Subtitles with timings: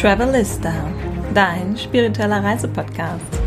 [0.00, 0.72] Travelista,
[1.34, 3.40] dein spiritueller Reisepodcast.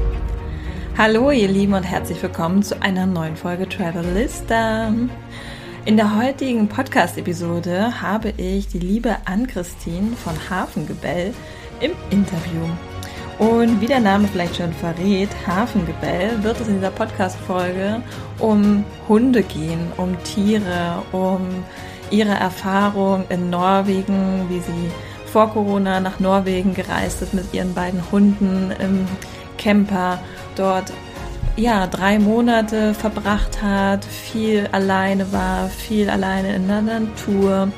[0.98, 4.94] Hallo ihr Lieben und herzlich willkommen zu einer neuen Folge Travelista.
[5.86, 11.34] In der heutigen Podcast-Episode habe ich die liebe Ann-Christine von Hafengebell
[11.80, 12.66] im Interview.
[13.40, 18.04] Und wie der Name vielleicht schon verrät, Hafengebell, wird es in dieser Podcast-Folge
[18.40, 21.64] um Hunde gehen, um Tiere, um
[22.10, 24.92] ihre Erfahrung in Norwegen, wie sie
[25.32, 29.08] vor Corona nach Norwegen gereist ist mit ihren beiden Hunden im
[29.58, 30.20] Camper,
[30.56, 30.92] dort
[31.56, 37.72] ja drei Monate verbracht hat, viel alleine war, viel alleine in der Natur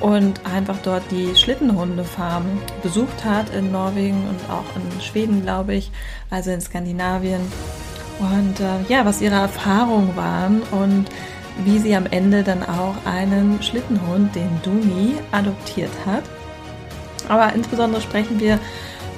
[0.00, 2.44] und einfach dort die Schlittenhundefarm
[2.82, 5.90] besucht hat in Norwegen und auch in Schweden, glaube ich,
[6.30, 7.40] also in Skandinavien.
[8.18, 11.06] Und äh, ja, was ihre Erfahrungen waren und
[11.64, 16.24] wie sie am Ende dann auch einen Schlittenhund, den Duni, adoptiert hat.
[17.28, 18.58] Aber insbesondere sprechen wir,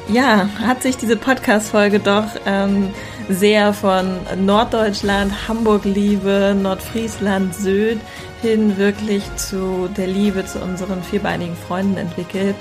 [0.08, 2.90] ja, hat sich diese Podcast-Folge doch ähm,
[3.28, 8.00] sehr von Norddeutschland, Hamburg-Liebe, Nordfriesland, Sylt
[8.40, 12.54] hin wirklich zu der Liebe zu unseren vierbeinigen Freunden entwickelt,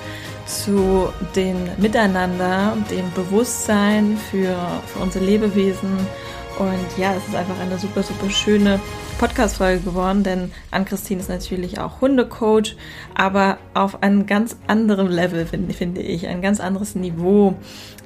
[0.45, 4.55] zu dem Miteinander, dem Bewusstsein für,
[4.87, 5.97] für unsere Lebewesen.
[6.57, 8.79] Und ja, es ist einfach eine super, super schöne
[9.17, 12.75] Podcast-Folge geworden, denn Ann-Christine ist natürlich auch Hundecoach,
[13.15, 17.55] aber auf einem ganz anderen Level, finde find ich, ein ganz anderes Niveau.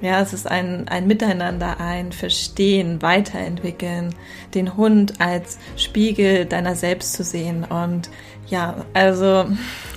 [0.02, 4.16] Ja, es ist ein, ein Miteinander, ein Verstehen, Weiterentwickeln,
[4.56, 8.10] den Hund als Spiegel deiner selbst zu sehen und
[8.52, 9.46] ja, also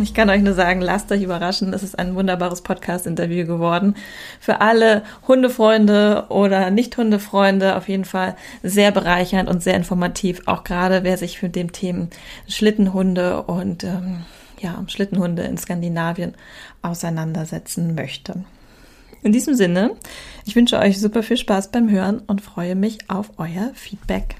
[0.00, 1.72] ich kann euch nur sagen, lasst euch überraschen.
[1.72, 3.96] Es ist ein wunderbares Podcast-Interview geworden.
[4.38, 10.42] Für alle Hundefreunde oder Nicht-Hundefreunde auf jeden Fall sehr bereichernd und sehr informativ.
[10.46, 12.10] Auch gerade wer sich für dem Themen
[12.48, 14.24] Schlittenhunde und ähm,
[14.60, 16.34] ja, Schlittenhunde in Skandinavien
[16.80, 18.44] auseinandersetzen möchte.
[19.24, 19.96] In diesem Sinne,
[20.44, 24.36] ich wünsche euch super viel Spaß beim Hören und freue mich auf euer Feedback.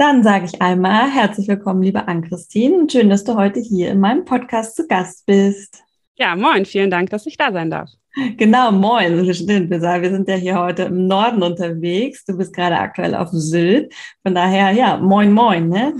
[0.00, 2.86] Dann sage ich einmal herzlich willkommen, liebe Ann-Christine.
[2.88, 5.82] Schön, dass du heute hier in meinem Podcast zu Gast bist.
[6.14, 7.90] Ja, moin, vielen Dank, dass ich da sein darf.
[8.36, 9.70] Genau, moin, stimmt.
[9.70, 12.24] Wir sind ja hier heute im Norden unterwegs.
[12.24, 13.92] Du bist gerade aktuell auf Sylt.
[14.22, 15.92] Von daher, ja, moin, moin, ne?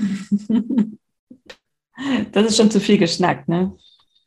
[2.30, 3.72] Das ist schon zu viel geschnackt, ne?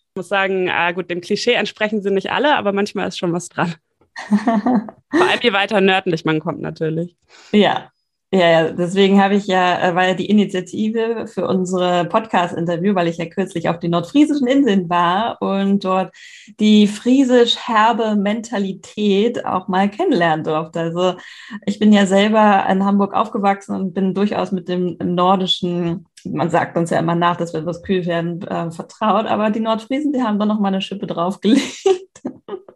[0.10, 3.32] Ich muss sagen, ah, gut, dem Klischee entsprechen sie nicht alle, aber manchmal ist schon
[3.32, 3.74] was dran.
[4.28, 7.16] Vor allem je weiter nördlich man kommt natürlich.
[7.54, 7.90] Ja,
[8.34, 13.10] ja, ja, deswegen habe ich ja, äh, war ja die Initiative für unsere Podcast-Interview, weil
[13.10, 16.16] ich ja kürzlich auf den nordfriesischen Inseln war und dort
[16.58, 20.80] die friesisch-herbe Mentalität auch mal kennenlernen durfte.
[20.80, 21.16] Also
[21.66, 26.78] ich bin ja selber in Hamburg aufgewachsen und bin durchaus mit dem nordischen, man sagt
[26.78, 30.22] uns ja immer nach, dass wir etwas kühl werden, äh, vertraut, aber die Nordfriesen, die
[30.24, 31.84] haben da noch mal eine Schippe draufgelegt.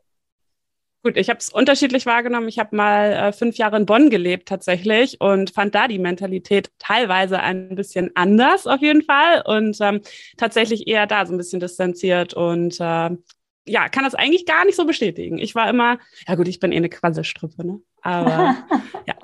[1.05, 2.47] Gut, ich habe es unterschiedlich wahrgenommen.
[2.47, 6.71] Ich habe mal äh, fünf Jahre in Bonn gelebt tatsächlich und fand da die Mentalität
[6.79, 10.01] teilweise ein bisschen anders auf jeden Fall und ähm,
[10.35, 13.09] tatsächlich eher da so ein bisschen distanziert und äh,
[13.67, 15.37] ja, kann das eigentlich gar nicht so bestätigen.
[15.37, 17.81] Ich war immer, ja gut, ich bin eh eine Quasselstrippe, ne?
[18.05, 18.55] Aber
[19.07, 19.15] ja.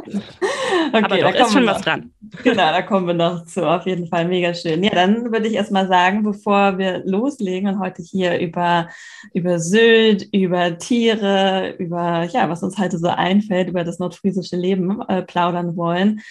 [0.92, 2.12] Okay, Aber doch, ist schon was dran.
[2.44, 3.64] Genau, da kommen wir noch zu.
[3.64, 4.84] Auf jeden Fall mega schön.
[4.84, 8.90] Ja, dann würde ich erstmal sagen, bevor wir loslegen und heute hier über,
[9.36, 15.00] über Sylt, über Tiere, über ja, was uns heute so einfällt, über das nordfriesische Leben
[15.08, 16.22] äh, plaudern wollen,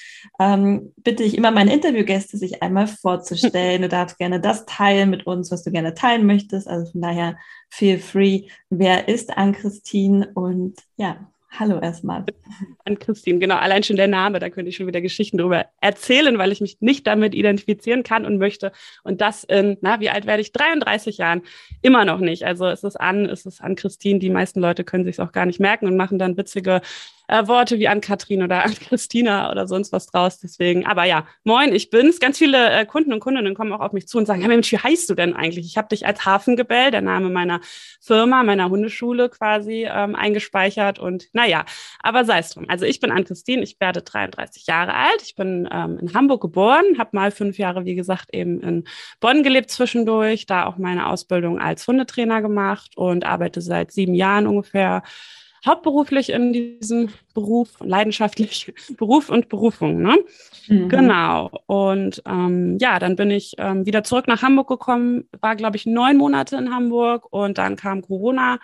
[0.41, 3.83] ähm, bitte ich immer meine Interviewgäste, sich einmal vorzustellen.
[3.83, 6.67] Du darfst gerne das teilen mit uns, was du gerne teilen möchtest.
[6.67, 7.37] Also von daher
[7.69, 8.49] feel free.
[8.71, 10.33] Wer ist Ann-Christine?
[10.35, 12.25] Und ja, Hallo erstmal.
[12.85, 16.39] An Christine, genau, allein schon der Name, da könnte ich schon wieder Geschichten darüber erzählen,
[16.39, 18.71] weil ich mich nicht damit identifizieren kann und möchte.
[19.03, 20.53] Und das in, na, wie alt werde ich?
[20.53, 21.43] 33 Jahren
[21.83, 22.45] immer noch nicht.
[22.45, 24.21] Also es ist an, es ist an Christine.
[24.21, 26.83] Die meisten Leute können sich auch gar nicht merken und machen dann witzige
[27.31, 30.41] äh, Worte wie an Katrin oder an Christina oder sonst was draus.
[30.41, 32.19] Deswegen, aber ja, moin, ich bin's.
[32.19, 34.71] Ganz viele äh, Kunden und Kundinnen kommen auch auf mich zu und sagen, ja Mensch,
[34.73, 35.67] wie heißt du denn eigentlich?
[35.67, 37.61] Ich habe dich als Hafengebell, der Name meiner
[38.01, 41.65] Firma, meiner Hundeschule quasi ähm, eingespeichert und naja,
[42.01, 42.67] aber sei es drum.
[42.69, 45.23] Also ich bin Ann-Christine, ich werde 33 Jahre alt.
[45.23, 48.85] Ich bin ähm, in Hamburg geboren, habe mal fünf Jahre, wie gesagt, eben in
[49.21, 54.49] Bonn gelebt zwischendurch, da auch meine Ausbildung als Hundetrainer gemacht und arbeite seit sieben Jahren
[54.49, 55.03] ungefähr
[55.67, 60.03] hauptberuflich in diesem Beruf, leidenschaftlich Beruf und Berufung.
[60.03, 60.19] Ne?
[60.69, 60.89] Mhm.
[60.89, 61.51] Genau.
[61.67, 65.87] Und ähm, ja, dann bin ich ähm, wieder zurück nach Hamburg gekommen, war, glaube ich,
[65.87, 68.59] neun Monate in Hamburg und dann kam Corona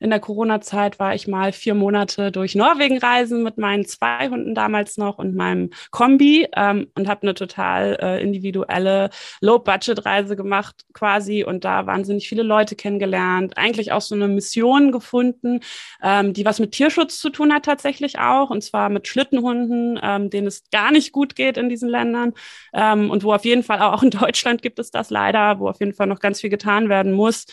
[0.00, 4.54] in der Corona-Zeit war ich mal vier Monate durch Norwegen reisen mit meinen zwei Hunden
[4.54, 9.10] damals noch und meinem Kombi ähm, und habe eine total äh, individuelle
[9.42, 13.58] Low-Budget-Reise gemacht quasi und da wahnsinnig viele Leute kennengelernt.
[13.58, 15.60] Eigentlich auch so eine Mission gefunden,
[16.02, 20.30] ähm, die was mit Tierschutz zu tun hat tatsächlich auch und zwar mit Schlittenhunden, ähm,
[20.30, 22.32] denen es gar nicht gut geht in diesen Ländern
[22.72, 25.78] ähm, und wo auf jeden Fall auch in Deutschland gibt es das leider, wo auf
[25.78, 27.44] jeden Fall noch ganz viel getan werden muss.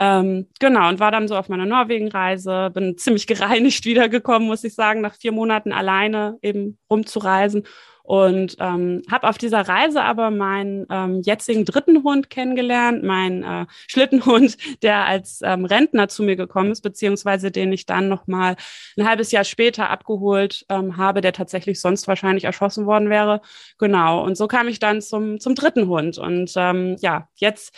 [0.00, 4.74] Ähm, genau, und war dann so auf meiner Norwegen-Reise, bin ziemlich gereinigt wiedergekommen, muss ich
[4.74, 7.64] sagen, nach vier Monaten alleine eben rumzureisen.
[8.08, 13.66] Und ähm, habe auf dieser Reise aber meinen ähm, jetzigen dritten Hund kennengelernt, meinen äh,
[13.86, 18.56] Schlittenhund, der als ähm, Rentner zu mir gekommen ist, beziehungsweise den ich dann nochmal
[18.96, 23.42] ein halbes Jahr später abgeholt ähm, habe, der tatsächlich sonst wahrscheinlich erschossen worden wäre.
[23.76, 26.16] Genau, und so kam ich dann zum, zum dritten Hund.
[26.16, 27.76] Und ähm, ja, jetzt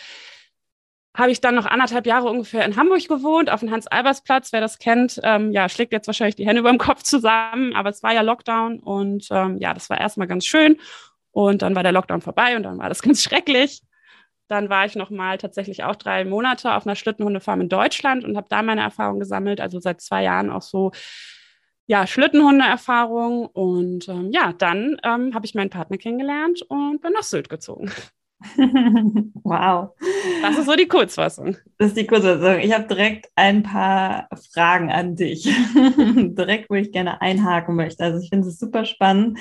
[1.16, 4.52] habe ich dann noch anderthalb Jahre ungefähr in Hamburg gewohnt, auf dem Hans-Albers-Platz.
[4.52, 7.90] Wer das kennt, ähm, ja, schlägt jetzt wahrscheinlich die Hände über dem Kopf zusammen, aber
[7.90, 10.78] es war ja Lockdown und ähm, ja, das war erstmal ganz schön.
[11.32, 13.82] Und dann war der Lockdown vorbei und dann war das ganz schrecklich.
[14.48, 18.36] Dann war ich noch mal tatsächlich auch drei Monate auf einer Schlittenhundefarm in Deutschland und
[18.36, 19.60] habe da meine Erfahrung gesammelt.
[19.60, 20.90] Also seit zwei Jahren auch so
[21.86, 23.46] ja, Schlittenhunde-Erfahrung.
[23.46, 27.90] Und ähm, ja, dann ähm, habe ich meinen Partner kennengelernt und bin nach Sylt gezogen.
[29.44, 29.90] wow.
[30.42, 31.56] Das ist so die Kurzfassung.
[31.78, 32.60] Das ist die Kurzfassung.
[32.60, 35.44] Ich habe direkt ein paar Fragen an dich.
[35.74, 38.04] direkt, wo ich gerne einhaken möchte.
[38.04, 39.38] Also ich finde es super spannend,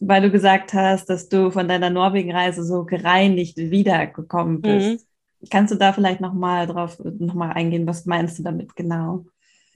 [0.00, 5.06] weil du gesagt hast, dass du von deiner Norwegen-Reise so gereinigt wiedergekommen bist.
[5.40, 5.48] Mhm.
[5.50, 7.86] Kannst du da vielleicht nochmal drauf noch mal eingehen?
[7.86, 9.26] Was meinst du damit genau?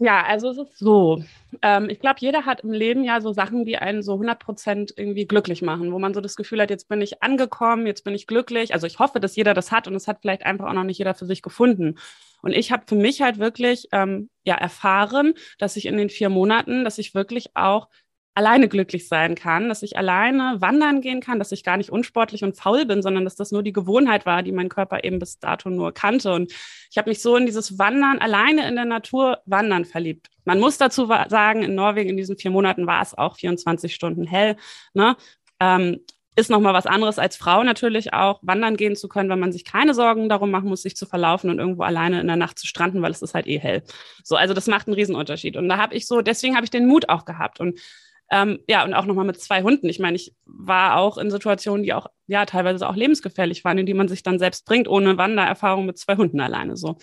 [0.01, 1.25] Ja, also es ist so.
[1.61, 4.95] Ähm, ich glaube, jeder hat im Leben ja so Sachen, die einen so 100 Prozent
[4.97, 8.15] irgendwie glücklich machen, wo man so das Gefühl hat, jetzt bin ich angekommen, jetzt bin
[8.15, 8.73] ich glücklich.
[8.75, 10.99] Also ich hoffe, dass jeder das hat und es hat vielleicht einfach auch noch nicht
[10.99, 11.97] jeder für sich gefunden.
[12.43, 16.29] Und ich habe für mich halt wirklich ähm, ja erfahren, dass ich in den vier
[16.29, 17.89] Monaten, dass ich wirklich auch
[18.39, 22.45] alleine glücklich sein kann, dass ich alleine wandern gehen kann, dass ich gar nicht unsportlich
[22.45, 25.41] und faul bin, sondern dass das nur die Gewohnheit war, die mein Körper eben bis
[25.41, 26.33] dato nur kannte.
[26.33, 26.53] Und
[26.89, 30.29] ich habe mich so in dieses Wandern, alleine in der Natur wandern verliebt.
[30.45, 34.25] Man muss dazu sagen, in Norwegen in diesen vier Monaten war es auch 24 Stunden
[34.25, 34.55] hell.
[34.95, 35.17] Ne?
[35.59, 35.99] Ähm,
[36.37, 39.65] ist nochmal was anderes als Frau natürlich auch, wandern gehen zu können, wenn man sich
[39.65, 42.69] keine Sorgen darum machen muss, sich zu verlaufen und irgendwo alleine in der Nacht zu
[42.69, 43.83] stranden, weil es ist halt eh hell.
[44.23, 45.57] So, also das macht einen Riesenunterschied.
[45.57, 47.59] Und da habe ich so, deswegen habe ich den Mut auch gehabt.
[47.59, 47.81] Und
[48.31, 49.89] ähm, ja, und auch nochmal mit zwei Hunden.
[49.89, 53.87] Ich meine, ich war auch in Situationen, die auch, ja, teilweise auch lebensgefährlich waren, in
[53.87, 56.99] die man sich dann selbst bringt, ohne Wandererfahrung mit zwei Hunden alleine so.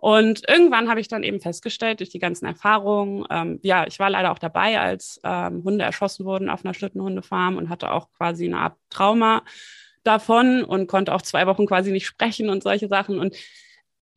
[0.00, 4.08] Und irgendwann habe ich dann eben festgestellt, durch die ganzen Erfahrungen, ähm, ja, ich war
[4.08, 8.46] leider auch dabei, als ähm, Hunde erschossen wurden auf einer Schlittenhundefarm und hatte auch quasi
[8.46, 9.42] eine Art Trauma
[10.04, 13.18] davon und konnte auch zwei Wochen quasi nicht sprechen und solche Sachen.
[13.18, 13.34] Und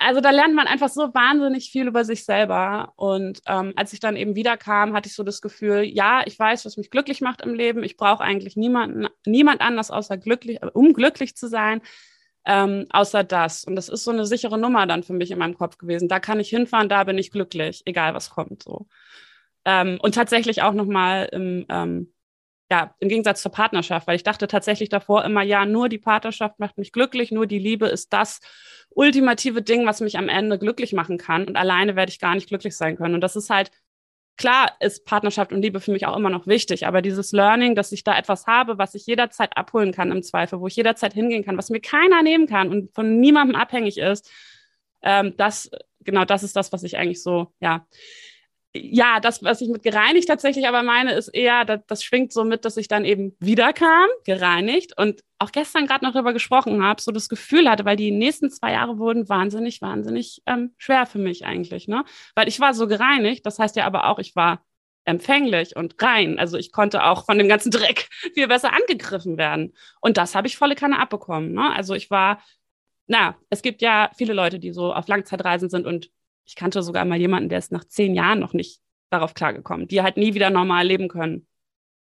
[0.06, 2.94] also da lernt man einfach so wahnsinnig viel über sich selber.
[2.95, 6.65] Und ähm, als ich dann eben wiederkam, hatte ich so das Gefühl, ja, ich weiß,
[6.65, 7.83] was mich glücklich macht im Leben.
[7.83, 11.81] Ich brauche eigentlich niemanden, niemand anders außer glücklich, um glücklich zu sein,
[12.45, 13.63] ähm, außer das.
[13.63, 16.07] Und das ist so eine sichere Nummer dann für mich in meinem Kopf gewesen.
[16.07, 18.63] Da kann ich hinfahren, da bin ich glücklich, egal was kommt.
[18.63, 18.88] So.
[19.65, 22.13] Ähm, und tatsächlich auch nochmal im ähm,
[22.71, 26.57] ja, im Gegensatz zur Partnerschaft, weil ich dachte tatsächlich davor immer, ja, nur die Partnerschaft
[26.57, 28.39] macht mich glücklich, nur die Liebe ist das
[28.89, 32.47] ultimative Ding, was mich am Ende glücklich machen kann und alleine werde ich gar nicht
[32.47, 33.13] glücklich sein können.
[33.13, 33.71] Und das ist halt,
[34.38, 37.91] klar ist Partnerschaft und Liebe für mich auch immer noch wichtig, aber dieses Learning, dass
[37.91, 41.44] ich da etwas habe, was ich jederzeit abholen kann im Zweifel, wo ich jederzeit hingehen
[41.44, 44.31] kann, was mir keiner nehmen kann und von niemandem abhängig ist,
[45.01, 47.85] ähm, das, genau das ist das, was ich eigentlich so, ja,
[48.73, 52.45] ja, das, was ich mit gereinigt tatsächlich aber meine, ist eher, das, das schwingt so
[52.45, 57.01] mit, dass ich dann eben wiederkam, gereinigt und auch gestern gerade noch darüber gesprochen habe,
[57.01, 61.19] so das Gefühl hatte, weil die nächsten zwei Jahre wurden wahnsinnig, wahnsinnig ähm, schwer für
[61.19, 62.06] mich eigentlich, ne?
[62.35, 64.63] Weil ich war so gereinigt, das heißt ja aber auch, ich war
[65.04, 66.40] empfänglich und rein.
[66.40, 69.73] Also ich konnte auch von dem ganzen Dreck viel besser angegriffen werden.
[69.99, 71.54] Und das habe ich volle Kanne abbekommen.
[71.54, 71.73] Ne?
[71.75, 72.42] Also ich war,
[73.07, 76.11] na, es gibt ja viele Leute, die so auf Langzeitreisen sind und
[76.45, 80.02] ich kannte sogar mal jemanden, der ist nach zehn Jahren noch nicht darauf klargekommen, die
[80.02, 81.48] halt nie wieder normal leben können.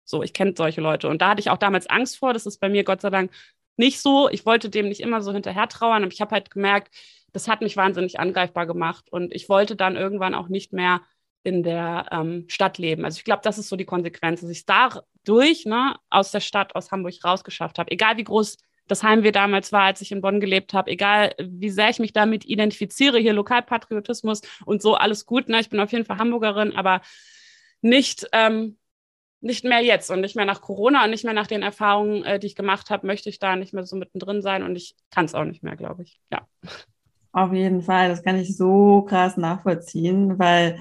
[0.04, 1.08] So, ich kenne solche Leute.
[1.08, 2.32] Und da hatte ich auch damals Angst vor.
[2.32, 3.32] Das ist bei mir Gott sei Dank
[3.76, 4.28] nicht so.
[4.30, 6.94] Ich wollte dem nicht immer so hinterher trauern, aber ich habe halt gemerkt,
[7.32, 9.10] das hat mich wahnsinnig angreifbar gemacht.
[9.10, 11.02] Und ich wollte dann irgendwann auch nicht mehr
[11.42, 13.04] in der ähm, Stadt leben.
[13.04, 16.40] Also ich glaube, das ist so die Konsequenz, dass ich es dadurch ne, aus der
[16.40, 17.90] Stadt, aus Hamburg rausgeschafft habe.
[17.90, 20.90] Egal wie groß das Heimweh damals war, als ich in Bonn gelebt habe.
[20.90, 25.48] Egal, wie sehr ich mich damit identifiziere, hier Lokalpatriotismus und so, alles gut.
[25.48, 25.60] Ne?
[25.60, 27.00] Ich bin auf jeden Fall Hamburgerin, aber
[27.80, 28.78] nicht, ähm,
[29.40, 32.38] nicht mehr jetzt und nicht mehr nach Corona und nicht mehr nach den Erfahrungen, äh,
[32.38, 35.26] die ich gemacht habe, möchte ich da nicht mehr so mittendrin sein und ich kann
[35.26, 36.20] es auch nicht mehr, glaube ich.
[36.32, 36.46] Ja.
[37.32, 40.80] Auf jeden Fall, das kann ich so krass nachvollziehen, weil,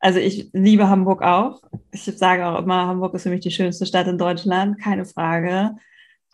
[0.00, 1.62] also ich liebe Hamburg auch.
[1.92, 5.76] Ich sage auch immer, Hamburg ist für mich die schönste Stadt in Deutschland, keine Frage.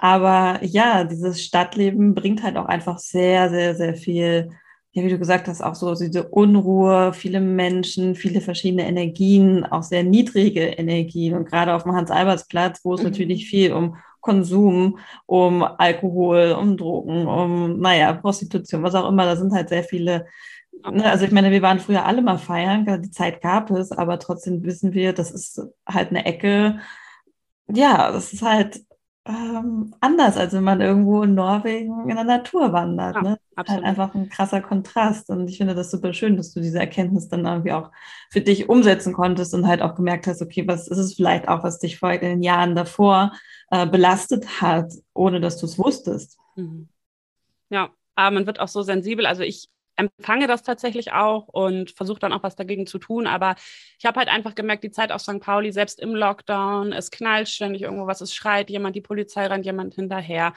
[0.02, 4.48] Aber ja, dieses Stadtleben bringt halt auch einfach sehr, sehr, sehr viel,
[4.92, 9.82] ja, wie du gesagt hast, auch so diese Unruhe, viele Menschen, viele verschiedene Energien, auch
[9.82, 11.34] sehr niedrige Energien.
[11.34, 13.10] Und gerade auf dem Hans-Alberts-Platz, wo es mhm.
[13.10, 19.26] natürlich viel um Konsum, um Alkohol, um Drogen, um, naja, Prostitution, was auch immer.
[19.26, 20.24] Da sind halt sehr viele.
[20.90, 21.04] Ne?
[21.04, 24.64] Also ich meine, wir waren früher alle mal feiern, die Zeit gab es, aber trotzdem
[24.64, 26.78] wissen wir, das ist halt eine Ecke.
[27.68, 28.80] Ja, das ist halt
[29.26, 33.16] ähm, anders, als wenn man irgendwo in Norwegen in der Natur wandert.
[33.16, 33.38] Ja, ne?
[33.56, 35.28] Halt einfach ein krasser Kontrast.
[35.28, 37.90] Und ich finde das super schön, dass du diese Erkenntnis dann irgendwie auch
[38.30, 41.62] für dich umsetzen konntest und halt auch gemerkt hast, okay, was ist es vielleicht auch,
[41.62, 43.32] was dich vor den Jahren davor
[43.70, 46.38] äh, belastet hat, ohne dass du es wusstest.
[46.56, 46.88] Mhm.
[47.68, 49.26] Ja, aber man wird auch so sensibel.
[49.26, 49.68] Also ich
[50.00, 53.26] empfange das tatsächlich auch und versuche dann auch was dagegen zu tun.
[53.26, 53.54] Aber
[53.98, 55.40] ich habe halt einfach gemerkt, die Zeit auf St.
[55.40, 59.64] Pauli, selbst im Lockdown, es knallt ständig irgendwo was, es schreit jemand, die Polizei rennt
[59.64, 60.52] jemand hinterher.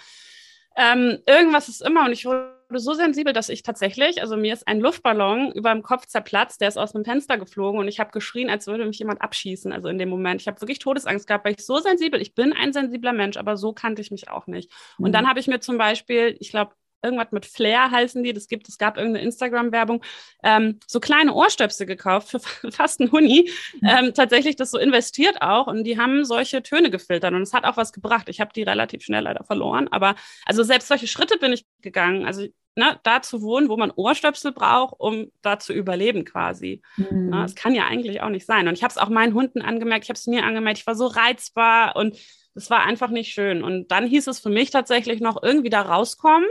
[0.75, 4.67] Ähm, irgendwas ist immer und ich wurde so sensibel, dass ich tatsächlich, also mir ist
[4.67, 8.12] ein Luftballon über dem Kopf zerplatzt, der ist aus dem Fenster geflogen und ich habe
[8.12, 9.71] geschrien, als würde mich jemand abschießen.
[9.71, 12.53] Also in dem Moment, ich habe wirklich Todesangst gehabt, weil ich so sensibel, ich bin
[12.53, 14.71] ein sensibler Mensch, aber so kannte ich mich auch nicht.
[14.97, 15.13] Und mhm.
[15.13, 16.73] dann habe ich mir zum Beispiel, ich glaube,
[17.03, 20.03] irgendwas mit Flair heißen die, das gibt, es gab irgendeine Instagram-Werbung,
[20.43, 22.39] ähm, so kleine Ohrstöpsel gekauft für
[22.72, 23.50] fast einen Huni,
[23.81, 23.88] mhm.
[23.88, 27.65] ähm, tatsächlich das so investiert auch und die haben solche Töne gefiltert und es hat
[27.65, 28.29] auch was gebracht.
[28.29, 32.25] Ich habe die relativ schnell leider verloren, aber also selbst solche Schritte bin ich gegangen,
[32.25, 32.45] also
[32.75, 36.81] ne, da zu wohnen, wo man Ohrstöpsel braucht, um da zu überleben quasi.
[36.98, 37.29] Mhm.
[37.29, 39.62] Na, das kann ja eigentlich auch nicht sein und ich habe es auch meinen Hunden
[39.62, 42.17] angemerkt, ich habe es mir angemerkt, ich war so reizbar und
[42.55, 43.63] es war einfach nicht schön.
[43.63, 46.48] Und dann hieß es für mich tatsächlich noch irgendwie da rauskommen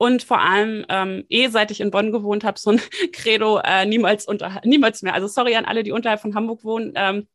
[0.00, 2.80] und vor allem, ähm, eh seit ich in Bonn gewohnt habe, so ein
[3.12, 5.12] Credo, äh, niemals, unter, niemals mehr.
[5.12, 7.26] Also sorry an alle, die unterhalb von Hamburg wohnen, ähm,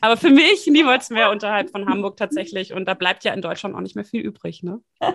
[0.00, 2.72] aber für mich niemals mehr unterhalb von Hamburg tatsächlich.
[2.72, 4.62] Und da bleibt ja in Deutschland auch nicht mehr viel übrig.
[4.62, 4.80] Ne?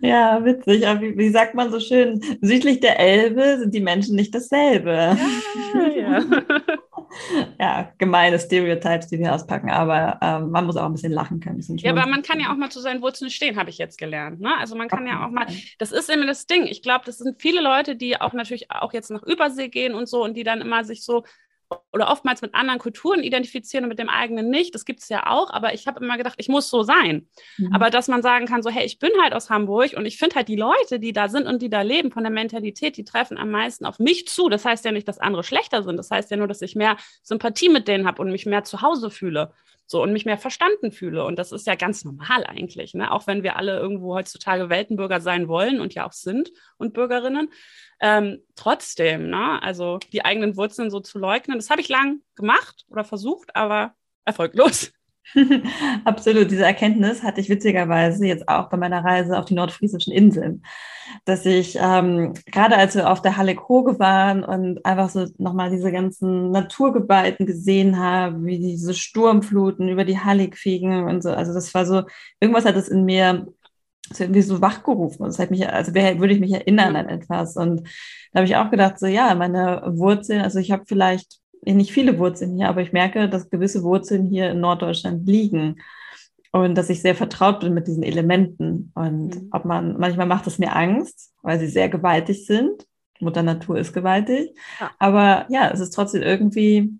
[0.00, 0.88] ja, witzig.
[0.88, 5.18] Aber wie, wie, sagt man so schön, südlich der Elbe sind die Menschen nicht dasselbe.
[5.74, 6.24] Ja, ja.
[7.60, 11.60] ja, gemeine Stereotypes, die wir auspacken, aber ähm, man muss auch ein bisschen lachen können.
[11.78, 14.40] Ja, aber man kann ja auch mal zu seinen Wurzeln stehen, habe ich jetzt gelernt.
[14.40, 14.56] Ne?
[14.58, 15.12] Also man kann okay.
[15.12, 15.46] ja auch mal,
[15.78, 16.64] das ist immer das Ding.
[16.64, 20.08] Ich glaube, das sind viele Leute, die auch natürlich auch jetzt nach Übersee gehen und
[20.08, 21.24] so und die dann immer sich so
[21.92, 24.74] oder oftmals mit anderen Kulturen identifizieren und mit dem eigenen nicht.
[24.74, 27.28] Das gibt es ja auch, aber ich habe immer gedacht, ich muss so sein.
[27.58, 27.72] Mhm.
[27.72, 30.36] Aber dass man sagen kann, so, hey, ich bin halt aus Hamburg und ich finde
[30.36, 33.38] halt die Leute, die da sind und die da leben, von der Mentalität, die treffen
[33.38, 34.48] am meisten auf mich zu.
[34.48, 35.96] Das heißt ja nicht, dass andere schlechter sind.
[35.96, 38.82] Das heißt ja nur, dass ich mehr Sympathie mit denen habe und mich mehr zu
[38.82, 39.52] Hause fühle.
[39.86, 41.24] So und mich mehr verstanden fühle.
[41.24, 43.12] Und das ist ja ganz normal eigentlich, ne?
[43.12, 47.50] Auch wenn wir alle irgendwo heutzutage Weltenbürger sein wollen und ja auch sind und Bürgerinnen.
[48.00, 49.62] Ähm, trotzdem, ne?
[49.62, 53.94] Also die eigenen Wurzeln so zu leugnen, das habe ich lang gemacht oder versucht, aber
[54.24, 54.92] erfolglos.
[56.04, 60.62] Absolut, diese Erkenntnis hatte ich witzigerweise jetzt auch bei meiner Reise auf die nordfriesischen Inseln,
[61.24, 65.70] dass ich ähm, gerade als wir auf der Halleck Hoge waren und einfach so nochmal
[65.70, 71.54] diese ganzen Naturgewalten gesehen haben, wie diese Sturmfluten über die Halleck fegen und so, also
[71.54, 72.02] das war so,
[72.40, 73.46] irgendwas hat es in mir
[74.12, 75.24] so irgendwie so wachgerufen.
[75.24, 77.88] Das hat mich, also würde ich mich erinnern an etwas und
[78.32, 82.18] da habe ich auch gedacht, so ja, meine Wurzeln, also ich habe vielleicht nicht viele
[82.18, 85.76] Wurzeln hier, aber ich merke, dass gewisse Wurzeln hier in Norddeutschland liegen
[86.52, 88.92] und dass ich sehr vertraut bin mit diesen Elementen.
[88.94, 89.48] Und mhm.
[89.50, 92.86] ob man, manchmal macht es mir Angst, weil sie sehr gewaltig sind.
[93.20, 94.54] Mutter Natur ist gewaltig.
[94.78, 94.90] Ja.
[94.98, 96.92] Aber ja, es ist trotzdem irgendwie,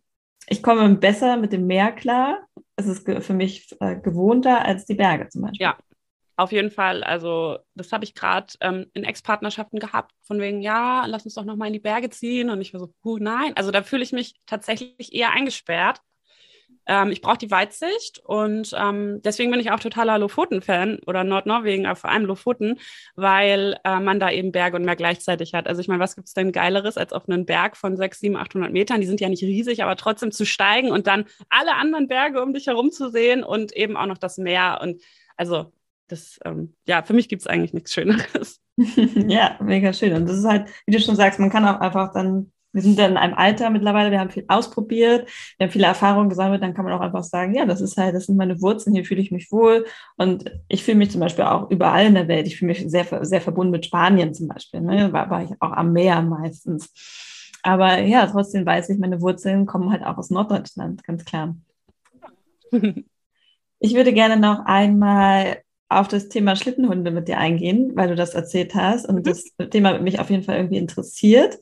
[0.49, 2.39] ich komme besser mit dem Meer klar.
[2.77, 5.67] Es ist für mich äh, gewohnter als die Berge zum Beispiel.
[5.67, 5.77] Ja,
[6.37, 11.07] auf jeden Fall, also das habe ich gerade ähm, in Ex-Partnerschaften gehabt, von wegen, ja,
[11.07, 12.51] lass uns doch nochmal in die Berge ziehen.
[12.51, 13.57] Und ich war so, huh, nein.
[13.57, 16.01] Also da fühle ich mich tatsächlich eher eingesperrt.
[16.87, 21.87] Ähm, ich brauche die Weitsicht und ähm, deswegen bin ich auch totaler Lofoten-Fan oder Nordnorwegen,
[21.87, 22.79] aber vor allem Lofoten,
[23.17, 25.67] weil äh, man da eben Berge und Meer gleichzeitig hat.
[25.67, 28.37] Also ich meine, was gibt es denn Geileres, als auf einen Berg von 6, 7,
[28.37, 29.01] 800 Metern?
[29.01, 32.53] Die sind ja nicht riesig, aber trotzdem zu steigen und dann alle anderen Berge um
[32.53, 34.81] dich herum zu sehen und eben auch noch das Meer.
[34.83, 35.01] Und
[35.37, 35.73] also
[36.09, 38.61] das, ähm, ja, für mich gibt es eigentlich nichts Schöneres.
[38.77, 40.15] ja, mega schön.
[40.15, 42.99] Und das ist halt, wie du schon sagst, man kann auch einfach dann, wir sind
[42.99, 46.75] dann in einem Alter mittlerweile, wir haben viel ausprobiert, wir haben viele Erfahrungen gesammelt, dann
[46.75, 49.21] kann man auch einfach sagen, ja, das ist halt, das sind meine Wurzeln, hier fühle
[49.21, 49.87] ich mich wohl.
[50.17, 52.49] Und ich fühle mich zum Beispiel auch überall in der Welt.
[52.49, 54.81] Ich fühle mich sehr, sehr verbunden mit Spanien zum Beispiel.
[54.81, 55.13] Ne?
[55.13, 56.93] War, war ich auch am Meer meistens.
[57.63, 61.57] Aber ja, trotzdem weiß ich, meine Wurzeln kommen halt auch aus Norddeutschland, ganz klar.
[63.81, 68.35] Ich würde gerne noch einmal auf das Thema Schlittenhunde mit dir eingehen, weil du das
[68.35, 69.23] erzählt hast und mhm.
[69.23, 71.59] das Thema mich auf jeden Fall irgendwie interessiert.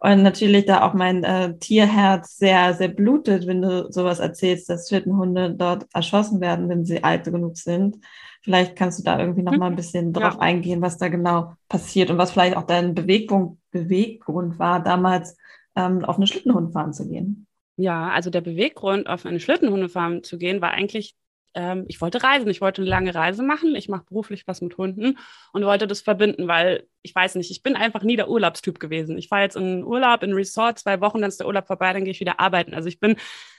[0.00, 4.88] Und natürlich da auch mein äh, Tierherz sehr, sehr blutet, wenn du sowas erzählst, dass
[4.88, 7.96] Schlittenhunde dort erschossen werden, wenn sie alt genug sind.
[8.42, 9.58] Vielleicht kannst du da irgendwie noch mhm.
[9.58, 10.40] mal ein bisschen drauf ja.
[10.40, 15.36] eingehen, was da genau passiert und was vielleicht auch dein Beweggrund, Beweggrund war, damals
[15.74, 17.46] ähm, auf eine Schlittenhundfarm zu gehen.
[17.76, 21.16] Ja, also der Beweggrund, auf eine Schlittenhundefarm zu gehen, war eigentlich
[21.58, 24.78] ähm, ich wollte reisen, ich wollte eine lange Reise machen, ich mache beruflich was mit
[24.78, 25.18] Hunden
[25.52, 29.18] und wollte das verbinden, weil ich weiß nicht, ich bin einfach nie der Urlaubstyp gewesen.
[29.18, 32.04] Ich fahre jetzt in Urlaub, in Resort, zwei Wochen, dann ist der Urlaub vorbei, dann
[32.04, 32.74] gehe ich wieder arbeiten.
[32.74, 33.16] Also ich bin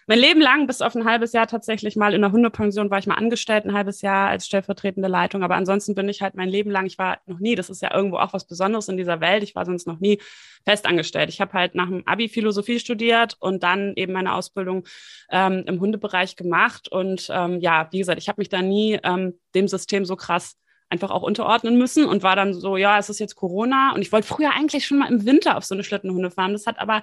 [0.08, 3.06] mein Leben lang, bis auf ein halbes Jahr tatsächlich mal in der Hundepension, war ich
[3.06, 5.44] mal angestellt, ein halbes Jahr als stellvertretende Leitung.
[5.44, 7.94] Aber ansonsten bin ich halt mein Leben lang, ich war noch nie, das ist ja
[7.94, 10.20] irgendwo auch was Besonderes in dieser Welt, ich war sonst noch nie
[10.66, 11.30] festangestellt.
[11.30, 14.86] Ich habe halt nach dem Abi Philosophie studiert und dann eben meine Ausbildung
[15.30, 16.88] ähm, im Hundebereich gemacht.
[16.88, 20.58] Und ähm, ja, wie gesagt, ich habe mich da nie ähm, dem System so krass
[20.90, 24.12] einfach auch unterordnen müssen und war dann so, ja, es ist jetzt Corona und ich
[24.12, 26.54] wollte früher eigentlich schon mal im Winter auf so eine Schlittenhunde fahren.
[26.54, 27.02] Das hat aber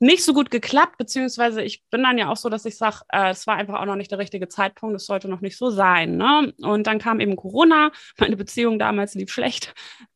[0.00, 3.30] nicht so gut geklappt, beziehungsweise ich bin dann ja auch so, dass ich sage, äh,
[3.30, 6.16] es war einfach auch noch nicht der richtige Zeitpunkt, es sollte noch nicht so sein.
[6.16, 6.52] Ne?
[6.62, 9.72] Und dann kam eben Corona, meine Beziehung damals lief schlecht.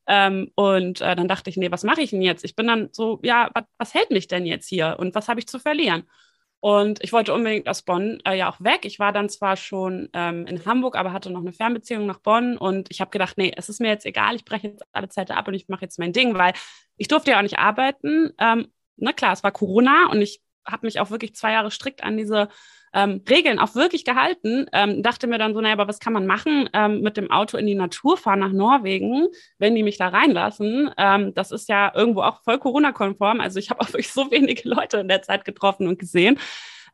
[0.06, 2.44] Ähm, und äh, dann dachte ich, nee, was mache ich denn jetzt?
[2.44, 5.40] Ich bin dann so, ja, was, was hält mich denn jetzt hier und was habe
[5.40, 6.04] ich zu verlieren?
[6.60, 8.80] Und ich wollte unbedingt aus Bonn äh, ja auch weg.
[8.84, 12.56] Ich war dann zwar schon ähm, in Hamburg, aber hatte noch eine Fernbeziehung nach Bonn.
[12.58, 15.30] Und ich habe gedacht, nee, es ist mir jetzt egal, ich breche jetzt alle Zeit
[15.30, 16.54] ab und ich mache jetzt mein Ding, weil
[16.96, 18.32] ich durfte ja auch nicht arbeiten.
[18.38, 22.02] Ähm, na klar, es war Corona und ich habe mich auch wirklich zwei Jahre strikt
[22.04, 22.48] an diese
[22.92, 24.66] ähm, Regeln auch wirklich gehalten.
[24.72, 26.68] Ähm, dachte mir dann so, naja, aber was kann man machen?
[26.72, 29.26] Ähm, mit dem Auto in die Natur fahren nach Norwegen,
[29.58, 30.90] wenn die mich da reinlassen.
[30.96, 33.40] Ähm, das ist ja irgendwo auch voll Corona-konform.
[33.40, 36.38] Also ich habe auch wirklich so wenige Leute in der Zeit getroffen und gesehen.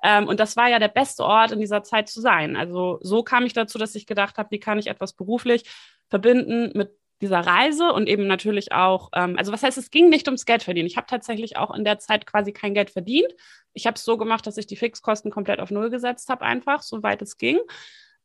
[0.02, 2.56] Ähm, und das war ja der beste Ort in dieser Zeit zu sein.
[2.56, 5.64] Also so kam ich dazu, dass ich gedacht habe, wie kann ich etwas beruflich
[6.10, 6.90] verbinden mit
[7.20, 10.62] dieser Reise und eben natürlich auch, ähm, also was heißt, es ging nicht ums Geld
[10.62, 10.86] verdienen.
[10.86, 13.32] Ich habe tatsächlich auch in der Zeit quasi kein Geld verdient.
[13.72, 16.82] Ich habe es so gemacht, dass ich die Fixkosten komplett auf Null gesetzt habe, einfach,
[16.82, 17.58] soweit es ging.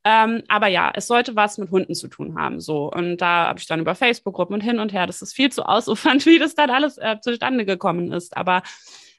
[0.06, 2.60] Ähm, aber ja, es sollte was mit Hunden zu tun haben.
[2.62, 2.92] So.
[2.92, 5.08] Und da habe ich dann über Facebook-Gruppen und hin und her.
[5.08, 8.36] Das ist viel zu ausufernd, wie das dann alles äh, zustande gekommen ist.
[8.36, 8.64] Aber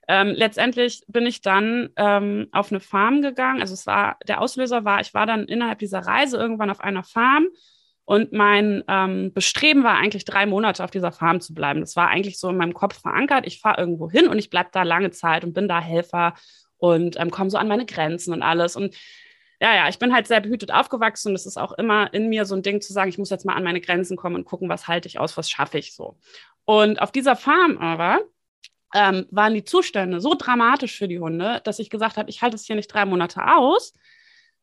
[0.09, 3.61] ähm, letztendlich bin ich dann ähm, auf eine Farm gegangen.
[3.61, 7.05] Also es war, der Auslöser war, ich war dann innerhalb dieser Reise irgendwann auf einer
[7.05, 7.47] Farm
[8.11, 11.79] und mein ähm, Bestreben war eigentlich drei Monate auf dieser Farm zu bleiben.
[11.79, 13.46] Das war eigentlich so in meinem Kopf verankert.
[13.46, 16.35] Ich fahre irgendwo hin und ich bleibe da lange Zeit und bin da Helfer
[16.77, 18.75] und ähm, komme so an meine Grenzen und alles.
[18.75, 18.96] Und
[19.61, 22.46] ja, ja, ich bin halt sehr behütet aufgewachsen und es ist auch immer in mir
[22.46, 24.68] so ein Ding zu sagen, ich muss jetzt mal an meine Grenzen kommen und gucken,
[24.68, 26.18] was halte ich aus, was schaffe ich so.
[26.64, 28.18] Und auf dieser Farm aber
[28.92, 32.57] ähm, waren die Zustände so dramatisch für die Hunde, dass ich gesagt habe, ich halte
[32.57, 33.94] es hier nicht drei Monate aus.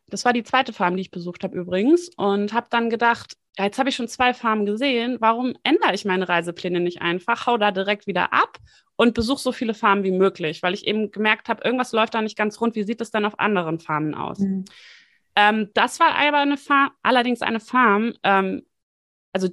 [0.09, 2.09] Das war die zweite Farm, die ich besucht habe übrigens.
[2.15, 5.17] Und habe dann gedacht, ja, jetzt habe ich schon zwei Farmen gesehen.
[5.19, 7.45] Warum ändere ich meine Reisepläne nicht einfach?
[7.45, 8.57] Hau da direkt wieder ab
[8.95, 12.21] und besuche so viele Farmen wie möglich, weil ich eben gemerkt habe, irgendwas läuft da
[12.21, 12.75] nicht ganz rund.
[12.75, 14.39] Wie sieht es dann auf anderen Farmen aus?
[14.39, 14.65] Mhm.
[15.35, 18.63] Ähm, das war aber eine Farm, allerdings eine Farm, ähm,
[19.33, 19.49] also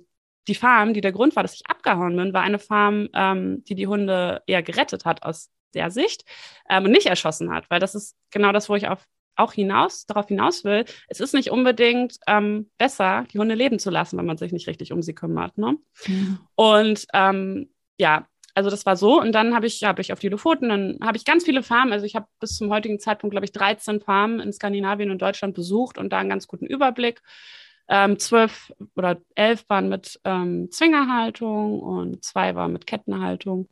[0.48, 3.74] die Farm, die der Grund war, dass ich abgehauen bin, war eine Farm, ähm, die
[3.74, 6.24] die Hunde eher gerettet hat aus der Sicht
[6.68, 10.06] ähm, und nicht erschossen hat, weil das ist genau das, wo ich auf auch hinaus,
[10.06, 14.26] darauf hinaus will, es ist nicht unbedingt ähm, besser, die Hunde leben zu lassen, wenn
[14.26, 15.58] man sich nicht richtig um sie kümmert.
[15.58, 15.76] Ne?
[16.06, 16.38] Mhm.
[16.54, 19.20] Und ähm, ja, also das war so.
[19.20, 21.92] Und dann habe ich, habe ich auf die Lofoten, dann habe ich ganz viele Farmen.
[21.92, 25.54] Also ich habe bis zum heutigen Zeitpunkt, glaube ich, 13 Farmen in Skandinavien und Deutschland
[25.54, 27.20] besucht und da einen ganz guten Überblick.
[27.86, 33.68] Ähm, zwölf oder elf waren mit ähm, Zwingerhaltung und zwei waren mit Kettenhaltung.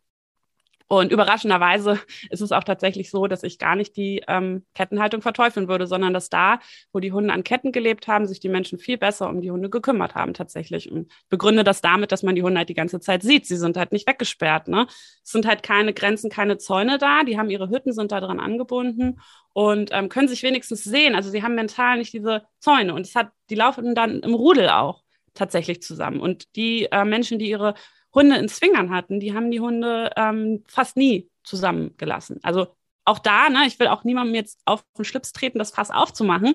[0.93, 5.67] Und überraschenderweise ist es auch tatsächlich so, dass ich gar nicht die ähm, Kettenhaltung verteufeln
[5.67, 6.59] würde, sondern dass da,
[6.93, 9.71] wo die Hunde an Ketten gelebt haben, sich die Menschen viel besser um die Hunde
[9.71, 10.93] gekümmert haben tatsächlich.
[10.93, 13.47] Und begründe das damit, dass man die Hunde halt die ganze Zeit sieht.
[13.47, 14.69] Sie sind halt nicht weggesperrt.
[14.69, 14.87] Ne?
[15.25, 17.25] Es sind halt keine Grenzen, keine Zäune da.
[17.25, 19.19] Die haben ihre Hütten, sind da dran angebunden
[19.55, 21.15] und ähm, können sich wenigstens sehen.
[21.15, 22.93] Also sie haben mental nicht diese Zäune.
[22.93, 25.03] Und es hat, die laufen dann im Rudel auch
[25.33, 26.21] tatsächlich zusammen.
[26.21, 27.73] Und die äh, Menschen, die ihre
[28.15, 32.41] Hunde in Zwingern hatten, die haben die Hunde ähm, fast nie zusammengelassen.
[32.43, 32.69] Also
[33.05, 36.55] auch da, ne, ich will auch niemandem jetzt auf den Schlips treten, das Fass aufzumachen.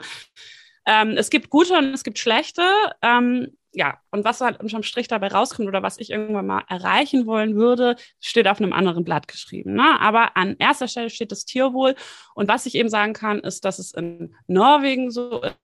[0.85, 2.63] Ähm, es gibt gute und es gibt schlechte.
[3.01, 7.27] Ähm, ja, und was halt unterm Strich dabei rauskommt oder was ich irgendwann mal erreichen
[7.27, 9.75] wollen würde, steht auf einem anderen Blatt geschrieben.
[9.75, 9.99] Ne?
[9.99, 11.93] Aber an erster Stelle steht das Tierwohl.
[12.33, 15.55] Und was ich eben sagen kann, ist, dass es in Norwegen so ist,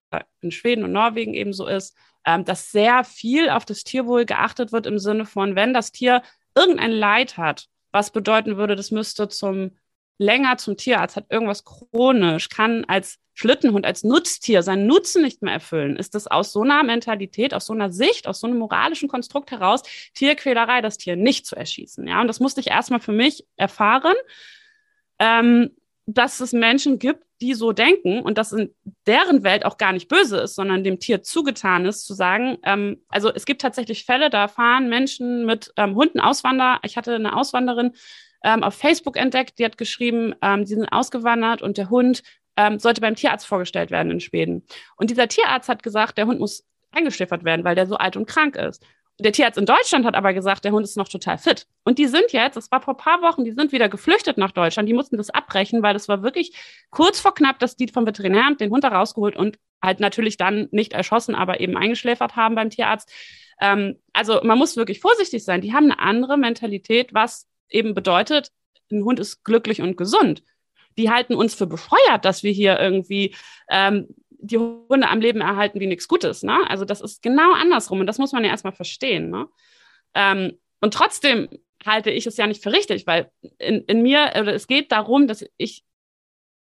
[0.42, 4.72] in Schweden und Norwegen eben so ist, ähm, dass sehr viel auf das Tierwohl geachtet
[4.72, 6.22] wird im Sinne von, wenn das Tier
[6.56, 9.72] irgendein Leid hat, was bedeuten würde, das müsste zum
[10.18, 15.54] länger zum Tierarzt, hat irgendwas chronisch, kann als Schlittenhund, als Nutztier seinen Nutzen nicht mehr
[15.54, 19.10] erfüllen, ist das aus so einer Mentalität, aus so einer Sicht, aus so einem moralischen
[19.10, 19.82] Konstrukt heraus
[20.14, 22.08] Tierquälerei, das Tier nicht zu erschießen.
[22.08, 24.16] Ja, und das musste ich erstmal für mich erfahren,
[25.18, 25.72] ähm,
[26.06, 28.74] dass es Menschen gibt, die so denken und das in
[29.08, 33.02] deren Welt auch gar nicht böse ist, sondern dem Tier zugetan ist, zu sagen, ähm,
[33.10, 36.80] also es gibt tatsächlich Fälle, da fahren Menschen mit ähm, Hunden Auswander.
[36.84, 37.94] Ich hatte eine Auswanderin,
[38.44, 39.60] ähm, auf Facebook entdeckt.
[39.60, 42.24] Die hat geschrieben, ähm, sie sind ausgewandert und der Hund
[42.58, 44.64] ähm, sollte beim Tierarzt vorgestellt werden in Schweden.
[44.96, 48.28] Und dieser Tierarzt hat gesagt, der Hund muss eingeschläfert werden, weil der so alt und
[48.28, 48.86] krank ist.
[49.20, 51.68] Der Tierarzt in Deutschland hat aber gesagt, der Hund ist noch total fit.
[51.84, 54.52] Und die sind jetzt, das war vor ein paar Wochen, die sind wieder geflüchtet nach
[54.52, 54.90] Deutschland.
[54.90, 56.56] Die mussten das abbrechen, weil das war wirklich
[56.90, 60.68] kurz vor knapp, dass die vom Veterinär den Hund da rausgeholt und halt natürlich dann
[60.72, 63.12] nicht erschossen, aber eben eingeschläfert haben beim Tierarzt.
[63.62, 65.62] Ähm, also man muss wirklich vorsichtig sein.
[65.62, 68.52] Die haben eine andere Mentalität, was eben bedeutet,
[68.92, 70.44] ein Hund ist glücklich und gesund.
[70.98, 73.36] Die halten uns für bescheuert, dass wir hier irgendwie
[73.70, 76.44] ähm, die Hunde am Leben erhalten wie nichts Gutes.
[76.44, 76.58] Ne?
[76.70, 79.30] Also das ist genau andersrum und das muss man ja erstmal verstehen.
[79.30, 79.48] Ne?
[80.14, 81.50] Ähm, und trotzdem
[81.86, 85.28] halte ich es ja nicht für richtig, weil in, in mir, oder es geht darum,
[85.28, 85.84] dass ich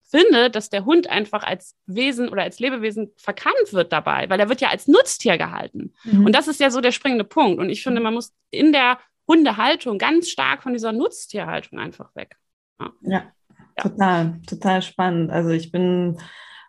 [0.09, 4.49] finde, dass der Hund einfach als Wesen oder als Lebewesen verkannt wird dabei, weil er
[4.49, 5.93] wird ja als Nutztier gehalten.
[6.03, 6.25] Mhm.
[6.25, 7.59] Und das ist ja so der springende Punkt.
[7.59, 12.35] Und ich finde, man muss in der Hundehaltung ganz stark von dieser Nutztierhaltung einfach weg.
[12.79, 12.91] Ja.
[13.01, 13.23] ja,
[13.77, 13.83] ja.
[13.83, 15.31] total, total spannend.
[15.31, 16.17] Also ich bin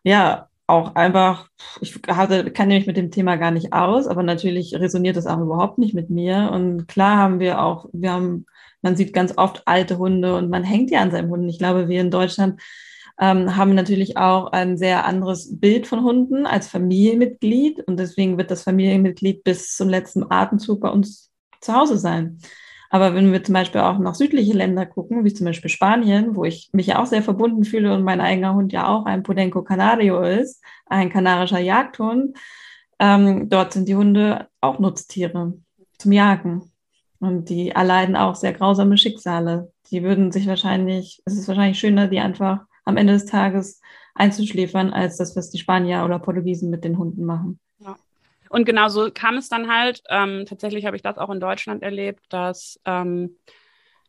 [0.02, 1.48] ja auch einfach,
[1.80, 5.40] ich hatte, kann nämlich mit dem Thema gar nicht aus, aber natürlich resoniert das auch
[5.40, 6.50] überhaupt nicht mit mir.
[6.52, 8.44] Und klar haben wir auch, wir haben,
[8.82, 11.48] man sieht ganz oft alte Hunde und man hängt ja an seinem Hund.
[11.48, 12.60] Ich glaube, wir in Deutschland
[13.18, 18.50] ähm, haben natürlich auch ein sehr anderes Bild von Hunden als Familienmitglied und deswegen wird
[18.50, 22.38] das Familienmitglied bis zum letzten Atemzug bei uns zu Hause sein.
[22.90, 26.44] Aber wenn wir zum Beispiel auch nach südliche Länder gucken, wie zum Beispiel Spanien, wo
[26.44, 29.62] ich mich ja auch sehr verbunden fühle und mein eigener Hund ja auch ein Podenco
[29.62, 32.36] Canario ist, ein kanarischer Jagdhund,
[32.98, 35.54] ähm, dort sind die Hunde auch Nutztiere
[35.98, 36.72] zum Jagen.
[37.20, 39.72] Und die erleiden auch sehr grausame Schicksale.
[39.90, 43.80] Die würden sich wahrscheinlich, es ist wahrscheinlich schöner, die einfach am Ende des Tages
[44.14, 47.58] einzuschläfern, als das, was die Spanier oder Portugiesen mit den Hunden machen.
[48.50, 50.02] Und genau so kam es dann halt.
[50.08, 53.36] Ähm, tatsächlich habe ich das auch in Deutschland erlebt, dass ähm,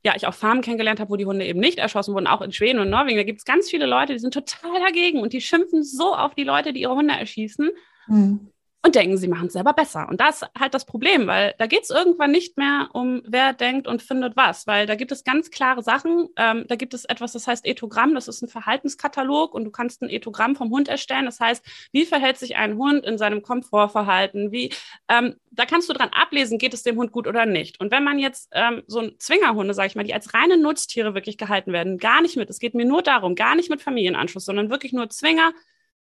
[0.04, 2.54] ja, ich auch Farmen kennengelernt habe, wo die Hunde eben nicht erschossen wurden, auch in
[2.54, 3.18] Schweden und Norwegen.
[3.18, 6.36] Da gibt es ganz viele Leute, die sind total dagegen und die schimpfen so auf
[6.36, 7.70] die Leute, die ihre Hunde erschießen.
[8.08, 10.08] Mhm und denken, sie machen es selber besser.
[10.08, 13.52] Und das ist halt das Problem, weil da geht es irgendwann nicht mehr um, wer
[13.52, 16.30] denkt und findet was, weil da gibt es ganz klare Sachen.
[16.38, 20.02] Ähm, da gibt es etwas, das heißt Ethogramm, das ist ein Verhaltenskatalog und du kannst
[20.02, 21.26] ein Ethogramm vom Hund erstellen.
[21.26, 24.54] Das heißt, wie verhält sich ein Hund in seinem Komfortverhalten?
[24.54, 24.72] Wie,
[25.10, 27.82] ähm, da kannst du dran ablesen, geht es dem Hund gut oder nicht.
[27.82, 31.14] Und wenn man jetzt ähm, so ein Zwingerhunde, sage ich mal, die als reine Nutztiere
[31.14, 34.46] wirklich gehalten werden, gar nicht mit, es geht mir nur darum, gar nicht mit Familienanschluss,
[34.46, 35.52] sondern wirklich nur Zwinger,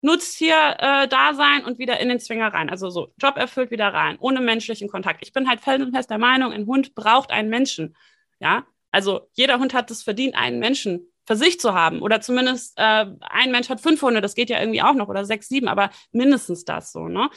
[0.05, 2.69] Nutztier-Dasein äh, und wieder in den Zwinger rein.
[2.69, 5.21] Also so Job erfüllt wieder rein, ohne menschlichen Kontakt.
[5.23, 7.97] Ich bin halt felsenfest der Meinung, ein Hund braucht einen Menschen.
[8.39, 12.03] Ja, also jeder Hund hat es verdient, einen Menschen für sich zu haben.
[12.03, 15.25] Oder zumindest äh, ein Mensch hat fünf Hunde, das geht ja irgendwie auch noch, oder
[15.25, 17.31] sechs, sieben, aber mindestens das so, ne?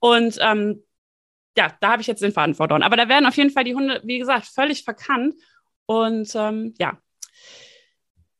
[0.00, 0.82] Und ähm,
[1.58, 2.82] ja, da habe ich jetzt den verloren.
[2.82, 5.34] Aber da werden auf jeden Fall die Hunde, wie gesagt, völlig verkannt.
[5.86, 6.98] Und ähm, ja,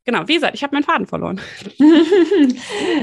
[0.09, 1.39] genau, wie gesagt, ich habe meinen Faden verloren.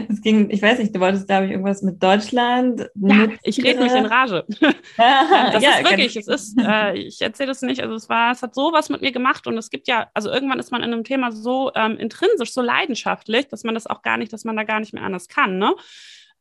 [0.08, 2.88] es ging, ich weiß nicht, du wolltest, glaube ich, irgendwas mit Deutschland.
[2.96, 4.44] Ja, ich rede mich in Rage.
[4.96, 8.42] das ja, ist wirklich, es ist, äh, ich erzähle es nicht, also es war, es
[8.42, 11.04] hat sowas mit mir gemacht und es gibt ja, also irgendwann ist man in einem
[11.04, 14.64] Thema so ähm, intrinsisch, so leidenschaftlich, dass man das auch gar nicht, dass man da
[14.64, 15.74] gar nicht mehr anders kann, ne?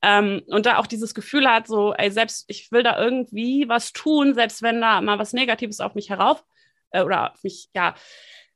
[0.02, 3.94] Ähm, und da auch dieses Gefühl hat, so, ey, selbst ich will da irgendwie was
[3.94, 6.44] tun, selbst wenn da mal was Negatives auf mich herauf
[6.92, 7.96] äh, oder auf mich, ja,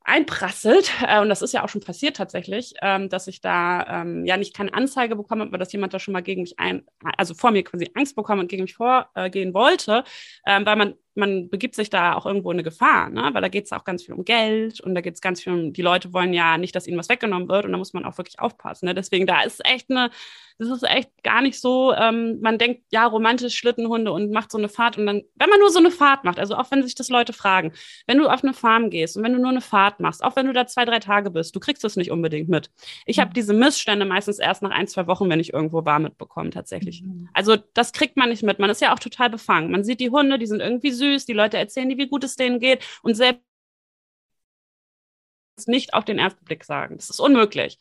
[0.10, 4.26] einprasselt, äh, und das ist ja auch schon passiert tatsächlich, ähm, dass ich da ähm,
[4.26, 6.86] ja nicht keine Anzeige bekommen habe, aber dass jemand da schon mal gegen mich ein,
[7.18, 10.04] also vor mir quasi Angst bekommen und gegen mich vorgehen wollte,
[10.46, 13.30] ähm, weil man man begibt sich da auch irgendwo in eine Gefahr, ne?
[13.34, 15.54] weil da geht es auch ganz viel um Geld und da geht es ganz viel
[15.54, 18.06] um, die Leute wollen ja nicht, dass ihnen was weggenommen wird und da muss man
[18.06, 18.86] auch wirklich aufpassen.
[18.86, 18.96] Ne?
[18.96, 20.10] Deswegen, da ist echt eine,
[20.60, 24.58] das ist echt gar nicht so, ähm, man denkt, ja, romantisch Schlittenhunde und macht so
[24.58, 26.96] eine Fahrt und dann, wenn man nur so eine Fahrt macht, also auch wenn sich
[26.96, 27.72] das Leute fragen,
[28.08, 30.48] wenn du auf eine Farm gehst und wenn du nur eine Fahrt machst, auch wenn
[30.48, 32.70] du da zwei, drei Tage bist, du kriegst das nicht unbedingt mit.
[33.06, 33.22] Ich mhm.
[33.22, 37.04] habe diese Missstände meistens erst nach ein, zwei Wochen, wenn ich irgendwo war, mitbekommen tatsächlich.
[37.04, 37.30] Mhm.
[37.34, 38.60] Also das kriegt man nicht mit.
[38.60, 39.72] Man ist ja auch total befangen.
[39.72, 42.36] Man sieht die Hunde, die sind irgendwie süß, die Leute erzählen die, wie gut es
[42.36, 43.42] denen geht und selbst
[45.68, 46.98] nicht auf den ersten Blick sagen.
[46.98, 47.80] Das ist unmöglich.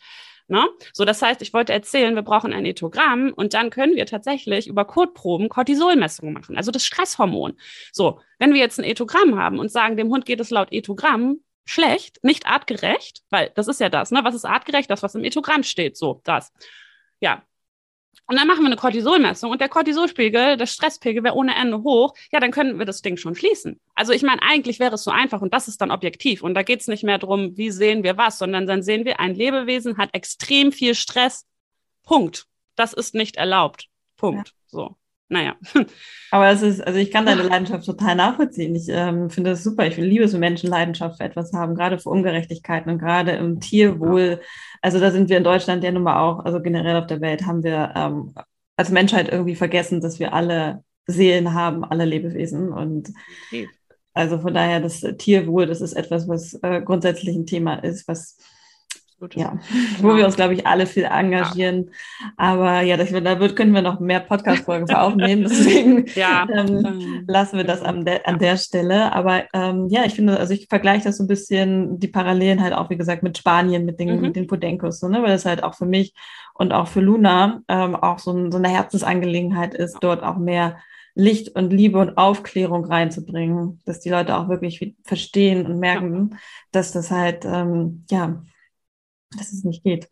[0.50, 0.66] Ne?
[0.94, 4.66] So, das heißt, ich wollte erzählen, wir brauchen ein Ethogramm und dann können wir tatsächlich
[4.66, 7.58] über Kotproben Cortisolmessungen machen, also das Stresshormon.
[7.92, 11.40] So, wenn wir jetzt ein Ethogramm haben und sagen, dem Hund geht es laut Ethogramm
[11.66, 14.20] schlecht, nicht artgerecht, weil das ist ja das, ne?
[14.24, 14.90] Was ist artgerecht?
[14.90, 16.50] Das, was im Ethogramm steht, so, das.
[17.20, 17.42] Ja,
[18.26, 22.14] und dann machen wir eine Cortisolmessung und der Cortisolspiegel, der Stresspegel wäre ohne Ende hoch,
[22.30, 23.80] ja, dann können wir das Ding schon schließen.
[23.94, 26.42] Also ich meine, eigentlich wäre es so einfach und das ist dann objektiv.
[26.42, 29.18] Und da geht es nicht mehr darum, wie sehen wir was, sondern dann sehen wir,
[29.18, 31.46] ein Lebewesen hat extrem viel Stress.
[32.02, 32.46] Punkt.
[32.76, 33.88] Das ist nicht erlaubt.
[34.16, 34.48] Punkt.
[34.48, 34.54] Ja.
[34.66, 34.96] So
[35.28, 35.56] naja.
[36.30, 38.74] Aber es ist, also ich kann deine Leidenschaft total nachvollziehen.
[38.74, 39.86] Ich ähm, finde das super.
[39.86, 43.60] Ich liebe es, wenn Menschen Leidenschaft für etwas haben, gerade für Ungerechtigkeiten und gerade im
[43.60, 44.40] Tierwohl.
[44.82, 47.46] Also da sind wir in Deutschland ja nun mal auch, also generell auf der Welt
[47.46, 48.34] haben wir ähm,
[48.76, 52.72] als Menschheit irgendwie vergessen, dass wir alle Seelen haben, alle Lebewesen.
[52.72, 53.12] Und
[54.12, 58.38] also von daher, das Tierwohl, das ist etwas, was äh, grundsätzlich ein Thema ist, was
[59.20, 59.34] Gut.
[59.34, 59.58] Ja,
[60.00, 61.90] wo wir uns, glaube ich, alle viel engagieren.
[62.20, 62.32] Ja.
[62.36, 65.42] Aber ja, das, da wird, können wir noch mehr Podcast-Folgen aufnehmen.
[65.48, 66.46] Deswegen ja.
[66.54, 69.12] ähm, lassen wir das an der, an der Stelle.
[69.12, 72.74] Aber ähm, ja, ich finde, also ich vergleiche das so ein bisschen, die Parallelen halt
[72.74, 74.20] auch, wie gesagt, mit Spanien, mit den, mhm.
[74.20, 75.20] mit den Podencos, so, ne?
[75.20, 76.14] weil das halt auch für mich
[76.54, 80.78] und auch für Luna ähm, auch so, so eine Herzensangelegenheit ist, dort auch mehr
[81.16, 86.38] Licht und Liebe und Aufklärung reinzubringen, dass die Leute auch wirklich verstehen und merken, ja.
[86.70, 88.44] dass das halt, ähm, ja,
[89.36, 90.08] dass es nicht geht.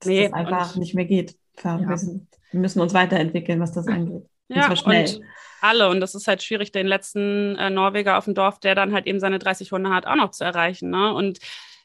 [0.00, 1.36] Dass nee, es einfach nicht mehr geht.
[1.62, 1.78] Ja.
[1.78, 4.26] Wir, müssen uns weiterentwickeln, was das angeht.
[4.48, 5.20] Und ja, und
[5.60, 5.88] alle.
[5.88, 9.06] Und das ist halt schwierig, den letzten äh, Norweger auf dem Dorf, der dann halt
[9.06, 10.90] eben seine 30 Hunde hat, auch noch zu erreichen.
[10.90, 11.14] Ne?
[11.14, 11.38] Und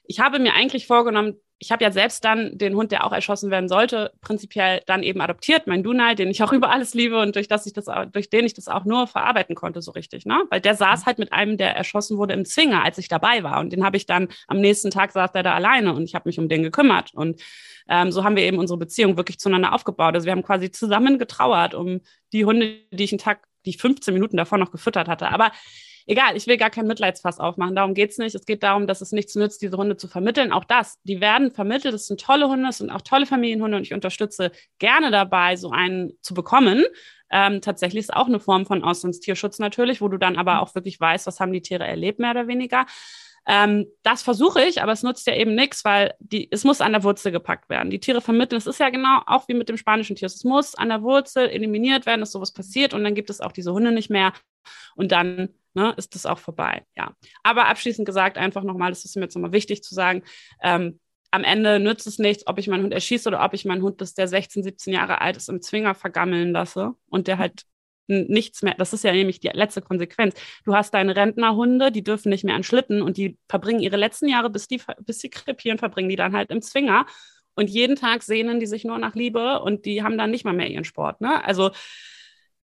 [0.04, 3.52] ich habe mir eigentlich vorgenommen, ich habe ja selbst dann den Hund, der auch erschossen
[3.52, 7.36] werden sollte, prinzipiell dann eben adoptiert, mein Dunai, den ich auch über alles liebe und
[7.36, 10.26] durch, das ich das, durch den ich das auch nur verarbeiten konnte, so richtig.
[10.26, 10.42] Ne?
[10.50, 13.60] Weil der saß halt mit einem, der erschossen wurde, im Zwinger, als ich dabei war.
[13.60, 16.30] Und den habe ich dann am nächsten Tag saß der da alleine und ich habe
[16.30, 17.14] mich um den gekümmert.
[17.14, 17.42] Und
[17.90, 20.16] ähm, so haben wir eben unsere Beziehung wirklich zueinander aufgebaut.
[20.16, 22.00] Also wir haben quasi zusammen getrauert um
[22.32, 25.30] die Hunde, die ich einen Tag, die ich 15 Minuten davor noch gefüttert hatte.
[25.30, 25.52] Aber
[26.06, 28.36] egal, ich will gar kein Mitleidsfass aufmachen, darum geht es nicht.
[28.36, 30.52] Es geht darum, dass es nichts nützt, diese Hunde zu vermitteln.
[30.52, 33.84] Auch das, die werden vermittelt, es sind tolle Hunde, es sind auch tolle Familienhunde und
[33.84, 36.86] ich unterstütze gerne dabei, so einen zu bekommen.
[37.32, 41.00] Ähm, tatsächlich ist auch eine Form von Auslandstierschutz natürlich, wo du dann aber auch wirklich
[41.00, 42.86] weißt, was haben die Tiere erlebt, mehr oder weniger.
[43.48, 46.92] Ähm, das versuche ich, aber es nutzt ja eben nichts, weil die, es muss an
[46.92, 47.90] der Wurzel gepackt werden.
[47.90, 50.28] Die Tiere vermitteln, es ist ja genau auch wie mit dem spanischen Tier.
[50.28, 53.52] Es muss an der Wurzel eliminiert werden, dass sowas passiert und dann gibt es auch
[53.52, 54.34] diese Hunde nicht mehr.
[54.96, 56.84] Und dann ne, ist das auch vorbei.
[56.96, 57.14] Ja.
[57.44, 60.24] Aber abschließend gesagt, einfach nochmal, das ist mir jetzt nochmal wichtig zu sagen,
[60.62, 61.00] ähm,
[61.32, 63.98] am Ende nützt es nichts, ob ich meinen Hund erschieße oder ob ich meinen Hund,
[63.98, 67.66] bis der 16, 17 Jahre alt ist, im Zwinger vergammeln lasse und der halt
[68.10, 70.34] nichts mehr, das ist ja nämlich die letzte Konsequenz.
[70.66, 74.28] Du hast deine Rentnerhunde, die dürfen nicht mehr an Schlitten und die verbringen ihre letzten
[74.28, 77.06] Jahre, bis die, bis sie krepieren, verbringen die dann halt im Zwinger.
[77.56, 80.54] Und jeden Tag sehnen die sich nur nach Liebe und die haben dann nicht mal
[80.54, 81.22] mehr ihren Sport.
[81.22, 81.44] Ne?
[81.44, 81.72] Also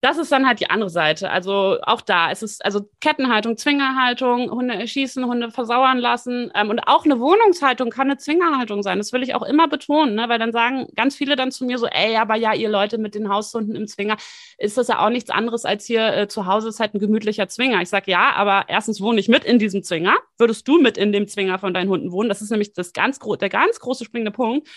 [0.01, 1.29] das ist dann halt die andere Seite.
[1.29, 6.79] Also auch da es ist also Kettenhaltung, Zwingerhaltung, Hunde erschießen, Hunde versauern lassen ähm, und
[6.87, 8.97] auch eine Wohnungshaltung kann eine Zwingerhaltung sein.
[8.97, 10.29] Das will ich auch immer betonen, ne?
[10.29, 13.13] weil dann sagen ganz viele dann zu mir so, ey, aber ja, ihr Leute mit
[13.13, 14.15] den Haushunden im Zwinger,
[14.57, 17.49] ist das ja auch nichts anderes als hier äh, zu Hause ist halt ein gemütlicher
[17.49, 17.81] Zwinger.
[17.81, 20.15] Ich sage ja, aber erstens wohne ich mit in diesem Zwinger.
[20.37, 22.29] Würdest du mit in dem Zwinger von deinen Hunden wohnen?
[22.29, 24.67] Das ist nämlich das ganz der ganz große springende Punkt.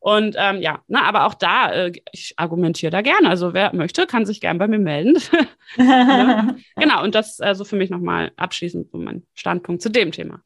[0.00, 3.28] Und ähm, ja, na, aber auch da, äh, ich argumentiere da gerne.
[3.28, 5.18] Also wer möchte, kann sich gern bei mir melden.
[5.76, 6.56] ja.
[6.76, 10.42] Genau, und das also für mich nochmal abschließend so mein Standpunkt zu dem Thema.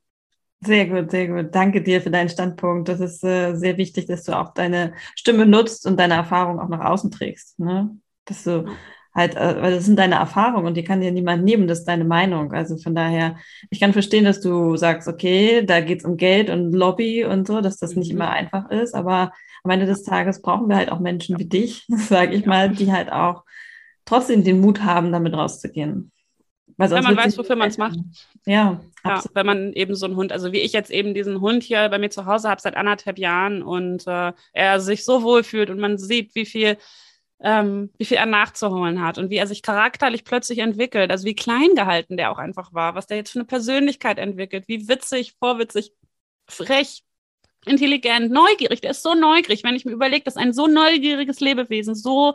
[0.60, 1.54] Sehr gut, sehr gut.
[1.54, 2.88] Danke dir für deinen Standpunkt.
[2.88, 6.68] Das ist äh, sehr wichtig, dass du auch deine Stimme nutzt und deine Erfahrung auch
[6.68, 7.58] nach außen trägst.
[7.60, 7.96] Ne?
[8.24, 8.66] Dass du
[9.14, 11.88] halt, äh, weil das sind deine Erfahrungen und die kann dir niemand nehmen, das ist
[11.88, 12.52] deine Meinung.
[12.52, 13.36] Also von daher,
[13.70, 17.60] ich kann verstehen, dass du sagst, okay, da geht's um Geld und Lobby und so,
[17.60, 18.16] dass das nicht mhm.
[18.16, 19.32] immer einfach ist, aber
[19.64, 22.92] am Ende des Tages brauchen wir halt auch Menschen wie dich, sage ich mal, die
[22.92, 23.44] halt auch
[24.04, 26.12] trotzdem den Mut haben, damit rauszugehen.
[26.76, 27.98] Weil wenn man weiß, wofür man es macht.
[28.46, 31.62] Ja, ja, wenn man eben so einen Hund, also wie ich jetzt eben diesen Hund
[31.62, 35.44] hier bei mir zu Hause habe seit anderthalb Jahren und äh, er sich so wohl
[35.44, 36.76] fühlt und man sieht, wie viel
[37.40, 41.34] ähm, wie viel er nachzuholen hat und wie er sich charakterlich plötzlich entwickelt, also wie
[41.34, 45.34] klein gehalten der auch einfach war, was der jetzt für eine Persönlichkeit entwickelt, wie witzig,
[45.38, 45.92] vorwitzig,
[46.48, 47.04] frech,
[47.66, 48.80] intelligent, neugierig.
[48.80, 52.34] Der ist so neugierig, wenn ich mir überlege, dass ein so neugieriges Lebewesen so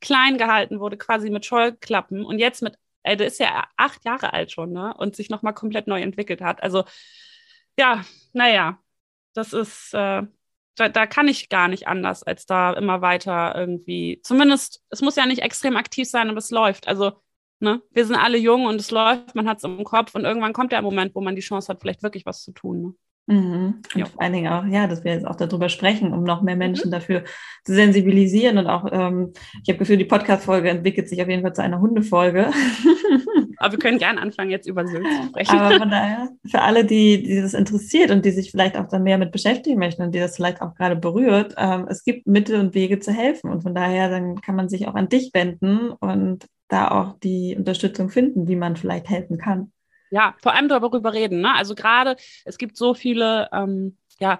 [0.00, 4.32] klein gehalten wurde, quasi mit Scheuklappen und jetzt mit, ey, der ist ja acht Jahre
[4.32, 4.94] alt schon, ne?
[4.98, 6.62] Und sich nochmal komplett neu entwickelt hat.
[6.62, 6.84] Also,
[7.78, 8.78] ja, naja,
[9.34, 10.22] das ist, äh,
[10.76, 15.16] da, da kann ich gar nicht anders, als da immer weiter irgendwie, zumindest, es muss
[15.16, 16.88] ja nicht extrem aktiv sein, aber es läuft.
[16.88, 17.12] Also,
[17.60, 20.52] ne, wir sind alle jung und es läuft, man hat es im Kopf und irgendwann
[20.52, 22.82] kommt der Moment, wo man die Chance hat, vielleicht wirklich was zu tun.
[22.82, 22.94] Ne?
[23.26, 23.82] Mhm.
[23.94, 24.06] Und ja.
[24.06, 26.88] vor allen Dingen auch, ja, dass wir jetzt auch darüber sprechen, um noch mehr Menschen
[26.88, 26.92] mhm.
[26.92, 27.24] dafür
[27.64, 28.58] zu sensibilisieren.
[28.58, 29.32] Und auch, ähm,
[29.62, 32.50] ich habe Gefühl, die Podcast-Folge entwickelt sich auf jeden Fall zu einer Hundefolge.
[33.58, 35.56] Aber wir können gerne anfangen, jetzt über Sylt zu sprechen.
[35.56, 39.04] Aber von daher, für alle, die, die das interessiert und die sich vielleicht auch dann
[39.04, 42.58] mehr mit beschäftigen möchten und die das vielleicht auch gerade berührt, ähm, es gibt Mittel
[42.58, 43.50] und Wege zu helfen.
[43.50, 47.54] Und von daher, dann kann man sich auch an dich wenden und da auch die
[47.56, 49.71] Unterstützung finden, wie man vielleicht helfen kann.
[50.12, 51.40] Ja, vor allem darüber reden.
[51.40, 51.54] Ne?
[51.54, 54.38] Also gerade, es gibt so viele, ähm, ja,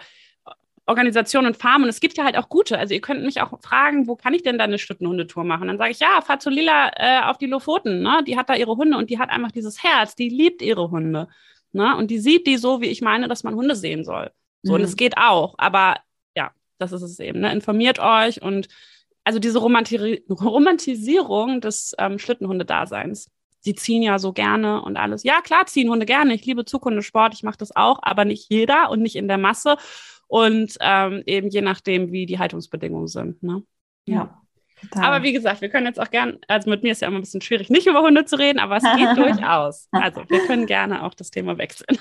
[0.84, 1.84] Organisationen und Farmen.
[1.84, 2.78] Und es gibt ja halt auch gute.
[2.78, 5.68] Also ihr könnt mich auch fragen, wo kann ich denn da eine Stüttenhundetour machen?
[5.68, 8.02] Dann sage ich, ja, fahr zu Lila äh, auf die Lofoten.
[8.02, 8.22] Ne?
[8.26, 10.14] Die hat da ihre Hunde und die hat einfach dieses Herz.
[10.14, 11.28] Die liebt ihre Hunde.
[11.72, 11.96] Ne?
[11.96, 14.30] Und die sieht die so, wie ich meine, dass man Hunde sehen soll.
[14.62, 14.80] So, mhm.
[14.80, 15.54] und es geht auch.
[15.56, 15.96] Aber
[16.36, 17.40] ja, das ist es eben.
[17.40, 17.50] Ne?
[17.52, 18.68] Informiert euch und
[19.24, 23.30] also diese Romanti Romantisierung des ähm, Schlittenhundedaseins
[23.62, 25.22] sie ziehen ja so gerne und alles.
[25.22, 26.34] Ja, klar ziehen Hunde gerne.
[26.34, 29.76] Ich liebe Zughundesport, ich mache das auch, aber nicht jeder und nicht in der Masse.
[30.26, 33.42] Und ähm, eben je nachdem, wie die Haltungsbedingungen sind.
[33.42, 33.62] Ne?
[34.06, 34.42] Ja.
[34.80, 35.04] Total.
[35.04, 37.22] Aber wie gesagt, wir können jetzt auch gern, also mit mir ist ja immer ein
[37.22, 39.88] bisschen schwierig, nicht über Hunde zu reden, aber es geht durchaus.
[39.92, 41.98] Also wir können gerne auch das Thema wechseln.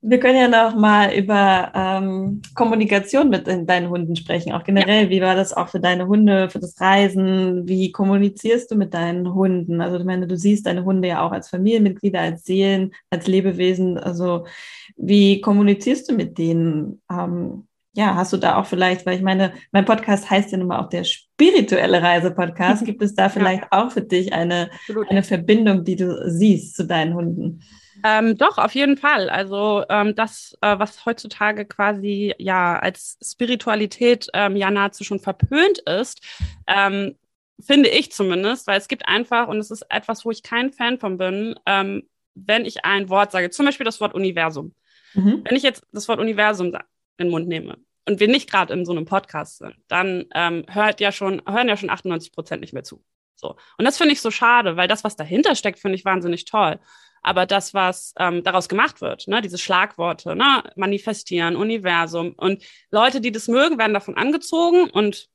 [0.00, 5.04] Wir können ja noch mal über ähm, Kommunikation mit deinen Hunden sprechen, auch generell.
[5.04, 5.10] Ja.
[5.10, 7.66] Wie war das auch für deine Hunde, für das Reisen?
[7.66, 9.80] Wie kommunizierst du mit deinen Hunden?
[9.80, 13.98] Also ich meine, du siehst deine Hunde ja auch als Familienmitglieder, als Seelen, als Lebewesen.
[13.98, 14.46] Also
[14.96, 17.02] wie kommunizierst du mit denen?
[17.10, 17.66] Ähm,
[17.98, 20.78] ja, hast du da auch vielleicht, weil ich meine, mein Podcast heißt ja nun mal
[20.78, 22.84] auch der spirituelle Reise-Podcast.
[22.84, 23.68] Gibt es da vielleicht ja.
[23.72, 24.70] auch für dich eine,
[25.08, 27.62] eine Verbindung, die du siehst zu deinen Hunden?
[28.04, 29.30] Ähm, doch, auf jeden Fall.
[29.30, 35.78] Also ähm, das, äh, was heutzutage quasi ja als Spiritualität ähm, ja nahezu schon verpönt
[35.80, 36.20] ist,
[36.66, 37.16] ähm,
[37.60, 40.98] finde ich zumindest, weil es gibt einfach, und es ist etwas, wo ich kein Fan
[40.98, 44.74] von bin, ähm, wenn ich ein Wort sage, zum Beispiel das Wort Universum.
[45.14, 45.42] Mhm.
[45.44, 46.78] Wenn ich jetzt das Wort Universum in
[47.18, 51.00] den Mund nehme und wir nicht gerade in so einem Podcast sind, dann ähm, hört
[51.00, 53.02] ja schon, hören ja schon 98 Prozent nicht mehr zu.
[53.34, 53.56] So.
[53.76, 56.78] Und das finde ich so schade, weil das, was dahinter steckt, finde ich wahnsinnig toll
[57.22, 62.32] aber das, was ähm, daraus gemacht wird, ne, diese Schlagworte, ne, manifestieren, Universum.
[62.36, 65.28] Und Leute, die das mögen, werden davon angezogen und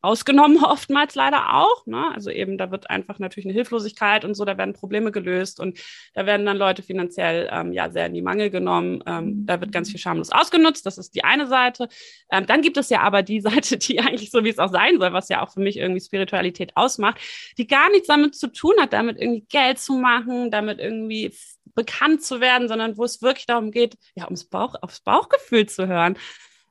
[0.00, 1.86] ausgenommen oftmals leider auch.
[1.86, 2.10] Ne?
[2.14, 5.78] Also eben, da wird einfach natürlich eine Hilflosigkeit und so, da werden Probleme gelöst und
[6.14, 9.02] da werden dann Leute finanziell ähm, ja sehr in die Mangel genommen.
[9.06, 10.86] Ähm, da wird ganz viel schamlos ausgenutzt.
[10.86, 11.88] Das ist die eine Seite.
[12.30, 14.98] Ähm, dann gibt es ja aber die Seite, die eigentlich so, wie es auch sein
[14.98, 17.18] soll, was ja auch für mich irgendwie Spiritualität ausmacht,
[17.58, 21.32] die gar nichts damit zu tun hat, damit irgendwie Geld zu machen, damit irgendwie
[21.74, 25.86] bekannt zu werden, sondern wo es wirklich darum geht, ja, ums Bauch, aufs Bauchgefühl zu
[25.86, 26.16] hören.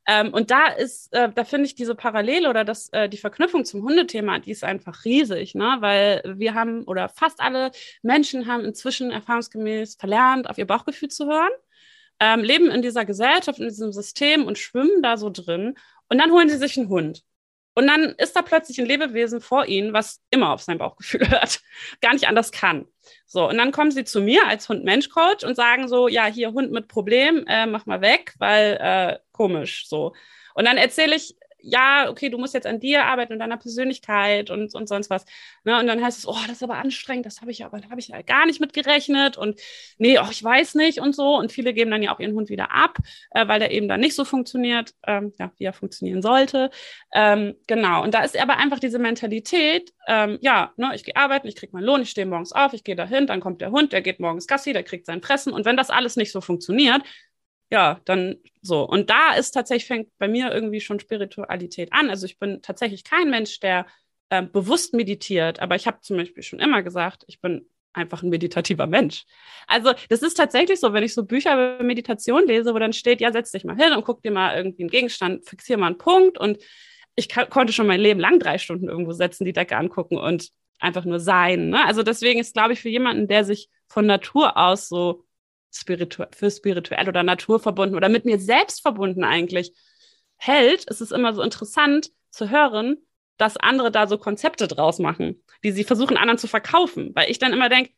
[0.05, 3.63] Ähm, und da ist, äh, da finde ich diese Parallele oder das, äh, die Verknüpfung
[3.63, 5.77] zum Hundethema, die ist einfach riesig, ne?
[5.79, 11.27] Weil wir haben oder fast alle Menschen haben inzwischen erfahrungsgemäß verlernt, auf ihr Bauchgefühl zu
[11.27, 11.51] hören,
[12.19, 15.75] ähm, leben in dieser Gesellschaft, in diesem System und schwimmen da so drin.
[16.09, 17.23] Und dann holen sie sich einen Hund.
[17.75, 21.62] Und dann ist da plötzlich ein Lebewesen vor ihnen, was immer auf sein Bauchgefühl hört,
[22.01, 22.86] gar nicht anders kann.
[23.25, 26.71] So, und dann kommen sie zu mir als Hund-Mensch-Coach und sagen so, ja, hier Hund
[26.71, 30.13] mit Problem, äh, mach mal weg, weil äh, komisch so.
[30.53, 34.49] Und dann erzähle ich ja, okay, du musst jetzt an dir arbeiten und deiner Persönlichkeit
[34.49, 35.26] und, und sonst was.
[35.63, 35.80] Ne?
[35.80, 37.99] Und dann heißt es, oh, das ist aber anstrengend, das habe ich aber, da habe
[37.99, 39.60] ich ja gar nicht mit gerechnet und
[39.97, 41.38] nee, oh, ich weiß nicht und so.
[41.38, 42.97] Und viele geben dann ja auch ihren Hund wieder ab,
[43.32, 46.69] äh, weil der eben dann nicht so funktioniert, ähm, ja, wie er funktionieren sollte.
[47.13, 48.04] Ähm, genau.
[48.04, 51.71] Und da ist aber einfach diese Mentalität, ähm, ja, ne, ich gehe arbeiten, ich kriege
[51.73, 54.19] meinen Lohn, ich stehe morgens auf, ich gehe dahin, dann kommt der Hund, der geht
[54.19, 55.54] morgens Gassi, der kriegt sein Fressen.
[55.54, 57.02] Und wenn das alles nicht so funktioniert,
[57.71, 58.84] ja, dann so.
[58.88, 62.10] Und da ist tatsächlich, fängt bei mir irgendwie schon Spiritualität an.
[62.10, 63.86] Also ich bin tatsächlich kein Mensch, der
[64.30, 68.30] äh, bewusst meditiert, aber ich habe zum Beispiel schon immer gesagt, ich bin einfach ein
[68.30, 69.26] meditativer Mensch.
[69.67, 73.21] Also das ist tatsächlich so, wenn ich so Bücher über Meditation lese, wo dann steht,
[73.21, 75.97] ja, setz dich mal hin und guck dir mal irgendwie einen Gegenstand, fixier mal einen
[75.97, 76.58] Punkt und
[77.15, 80.49] ich konnte schon mein Leben lang drei Stunden irgendwo setzen, die Decke angucken und
[80.80, 81.69] einfach nur sein.
[81.69, 81.86] Ne?
[81.86, 85.23] Also deswegen ist, glaube ich, für jemanden, der sich von Natur aus so
[85.73, 89.73] spiritu für spirituell oder naturverbunden oder mit mir selbst verbunden eigentlich
[90.38, 92.97] hält, ist es immer so interessant zu hören,
[93.38, 97.12] dass andere da so Konzepte draus machen, die sie versuchen, anderen zu verkaufen.
[97.15, 97.91] Weil ich dann immer denke,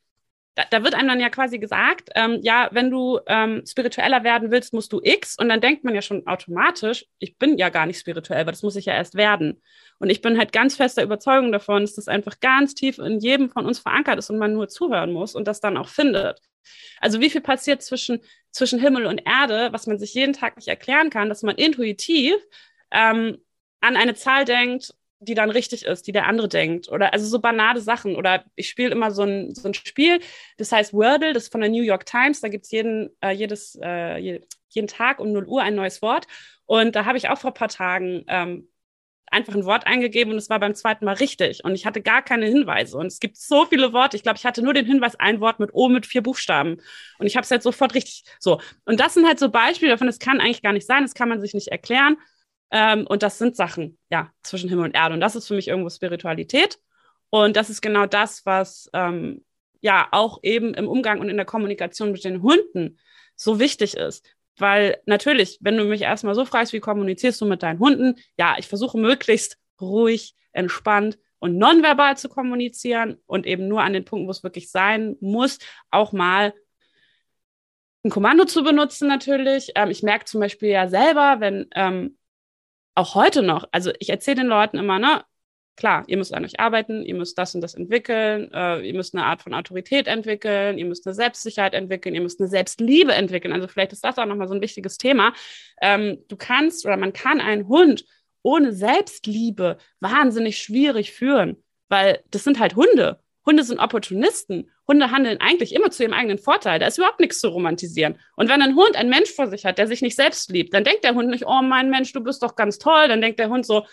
[0.55, 4.51] da, da, wird einem dann ja quasi gesagt, ähm, ja, wenn du ähm, spiritueller werden
[4.51, 5.37] willst, musst du X.
[5.37, 8.63] Und dann denkt man ja schon automatisch, ich bin ja gar nicht spirituell, weil das
[8.63, 9.61] muss ich ja erst werden.
[9.99, 13.49] Und ich bin halt ganz fester Überzeugung davon, dass das einfach ganz tief in jedem
[13.49, 16.39] von uns verankert ist und man nur zuhören muss und das dann auch findet.
[16.99, 20.67] Also wie viel passiert zwischen, zwischen Himmel und Erde, was man sich jeden Tag nicht
[20.67, 22.35] erklären kann, dass man intuitiv
[22.91, 23.37] ähm,
[23.81, 26.89] an eine Zahl denkt die dann richtig ist, die der andere denkt.
[26.89, 28.15] Oder also so banale Sachen.
[28.15, 30.19] Oder ich spiele immer so ein, so ein Spiel,
[30.57, 32.41] das heißt Wordle, das ist von der New York Times.
[32.41, 34.17] Da gibt es jeden, äh, jedes, äh,
[34.69, 36.27] jeden Tag um 0 Uhr ein neues Wort.
[36.65, 38.67] Und da habe ich auch vor ein paar Tagen ähm,
[39.35, 41.63] einfach ein Wort eingegeben und es war beim zweiten Mal richtig.
[41.63, 42.97] Und ich hatte gar keine Hinweise.
[42.97, 44.15] Und es gibt so viele Worte.
[44.17, 46.77] Ich glaube, ich hatte nur den Hinweis, ein Wort mit O mit vier Buchstaben.
[47.19, 48.59] Und ich habe es jetzt sofort richtig so.
[48.85, 51.29] Und das sind halt so Beispiele davon, es kann eigentlich gar nicht sein, das kann
[51.29, 52.17] man sich nicht erklären.
[52.71, 55.13] Ähm, und das sind Sachen, ja, zwischen Himmel und Erde.
[55.13, 56.79] Und das ist für mich irgendwo Spiritualität.
[57.29, 59.43] Und das ist genau das, was ähm,
[59.81, 62.97] ja auch eben im Umgang und in der Kommunikation mit den Hunden
[63.35, 64.25] so wichtig ist.
[64.57, 68.15] Weil natürlich, wenn du mich erstmal so fragst, wie kommunizierst du mit deinen Hunden?
[68.37, 74.05] Ja, ich versuche möglichst ruhig, entspannt und nonverbal zu kommunizieren und eben nur an den
[74.05, 75.59] Punkten, wo es wirklich sein muss,
[75.91, 76.53] auch mal
[78.03, 79.71] ein Kommando zu benutzen natürlich.
[79.75, 82.17] Ähm, ich merke zum Beispiel ja selber, wenn ähm,
[82.93, 85.25] auch heute noch, also ich erzähle den Leuten immer, ne,
[85.75, 89.15] klar, ihr müsst an euch arbeiten, ihr müsst das und das entwickeln, äh, ihr müsst
[89.15, 93.53] eine Art von Autorität entwickeln, ihr müsst eine Selbstsicherheit entwickeln, ihr müsst eine Selbstliebe entwickeln.
[93.53, 95.33] Also vielleicht ist das auch nochmal so ein wichtiges Thema.
[95.81, 98.05] Ähm, du kannst oder man kann einen Hund
[98.41, 101.57] ohne Selbstliebe wahnsinnig schwierig führen,
[101.89, 103.19] weil das sind halt Hunde.
[103.45, 104.71] Hunde sind Opportunisten.
[104.87, 106.79] Hunde handeln eigentlich immer zu ihrem eigenen Vorteil.
[106.79, 108.19] Da ist überhaupt nichts zu romantisieren.
[108.35, 110.83] Und wenn ein Hund einen Mensch vor sich hat, der sich nicht selbst liebt, dann
[110.83, 113.07] denkt der Hund nicht, oh mein Mensch, du bist doch ganz toll.
[113.07, 113.85] Dann denkt der Hund so,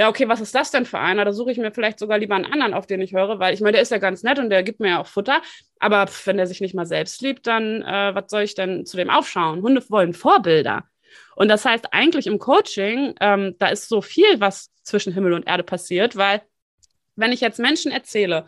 [0.00, 1.26] ja, okay, was ist das denn für einer?
[1.26, 3.60] Da suche ich mir vielleicht sogar lieber einen anderen, auf den ich höre, weil ich
[3.60, 5.42] meine, der ist ja ganz nett und der gibt mir ja auch Futter.
[5.78, 8.86] Aber pff, wenn der sich nicht mal selbst liebt, dann äh, was soll ich denn
[8.86, 9.60] zu dem aufschauen?
[9.60, 10.84] Hunde wollen Vorbilder.
[11.36, 15.46] Und das heißt, eigentlich im Coaching, ähm, da ist so viel, was zwischen Himmel und
[15.46, 16.40] Erde passiert, weil
[17.14, 18.46] wenn ich jetzt Menschen erzähle,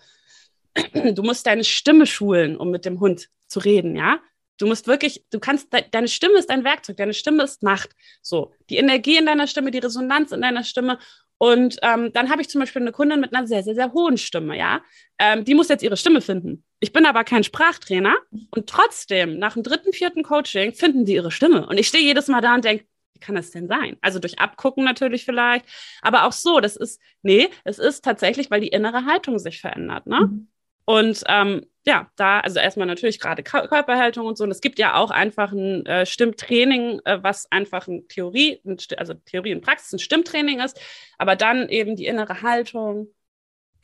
[0.95, 4.21] du musst deine Stimme schulen, um mit dem Hund zu reden, ja?
[4.57, 7.91] Du musst wirklich, du kannst, deine Stimme ist ein Werkzeug, deine Stimme ist Macht.
[8.23, 10.99] So, die Energie in deiner Stimme, die Resonanz in deiner Stimme
[11.43, 14.17] und ähm, dann habe ich zum Beispiel eine Kundin mit einer sehr, sehr, sehr hohen
[14.17, 14.81] Stimme, ja.
[15.19, 16.63] Ähm, die muss jetzt ihre Stimme finden.
[16.79, 18.15] Ich bin aber kein Sprachtrainer
[18.53, 21.67] und trotzdem, nach dem dritten, vierten Coaching, finden die ihre Stimme.
[21.67, 22.85] Und ich stehe jedes Mal da und denke,
[23.15, 23.97] wie kann das denn sein?
[24.03, 25.65] Also durch Abgucken natürlich vielleicht,
[26.01, 30.07] aber auch so, das ist, nee, es ist tatsächlich, weil die innere Haltung sich verändert,
[30.07, 30.21] ne?
[30.21, 30.52] Mhm.
[30.85, 34.45] Und ähm, ja, da, also erstmal natürlich gerade Körperhaltung und so.
[34.45, 38.77] Und es gibt ja auch einfach ein äh, Stimmtraining, äh, was einfach ein Theorie, ein,
[38.97, 40.81] also Theorie und Praxis ein Stimmtraining ist,
[41.19, 43.09] aber dann eben die innere Haltung,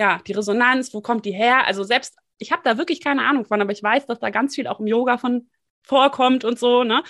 [0.01, 1.67] ja, die Resonanz, wo kommt die her?
[1.67, 4.55] Also selbst, ich habe da wirklich keine Ahnung von, aber ich weiß, dass da ganz
[4.55, 5.49] viel auch im Yoga von
[5.83, 7.03] vorkommt und so, ne?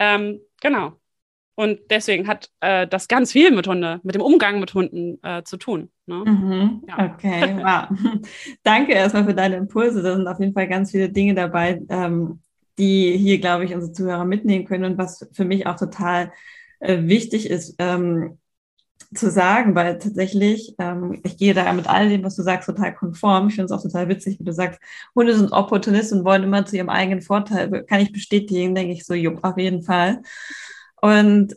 [0.00, 1.01] Ähm, genau.
[1.54, 5.42] Und deswegen hat äh, das ganz viel mit Hunde, mit dem Umgang mit Hunden äh,
[5.44, 5.90] zu tun.
[6.06, 6.24] Ne?
[6.24, 7.14] Mhm, ja.
[7.14, 8.20] Okay, wow.
[8.62, 10.02] Danke erstmal für deine Impulse.
[10.02, 12.40] Da sind auf jeden Fall ganz viele Dinge dabei, ähm,
[12.78, 16.32] die hier, glaube ich, unsere Zuhörer mitnehmen können und was für mich auch total
[16.80, 18.38] äh, wichtig ist ähm,
[19.14, 22.94] zu sagen, weil tatsächlich, ähm, ich gehe da mit all dem, was du sagst, total
[22.94, 23.48] konform.
[23.48, 24.80] Ich finde es auch total witzig, wie du sagst,
[25.14, 27.84] Hunde sind Opportunisten und wollen immer zu ihrem eigenen Vorteil.
[27.84, 30.22] Kann ich bestätigen, denke ich so, jupp, auf jeden Fall.
[31.02, 31.56] Und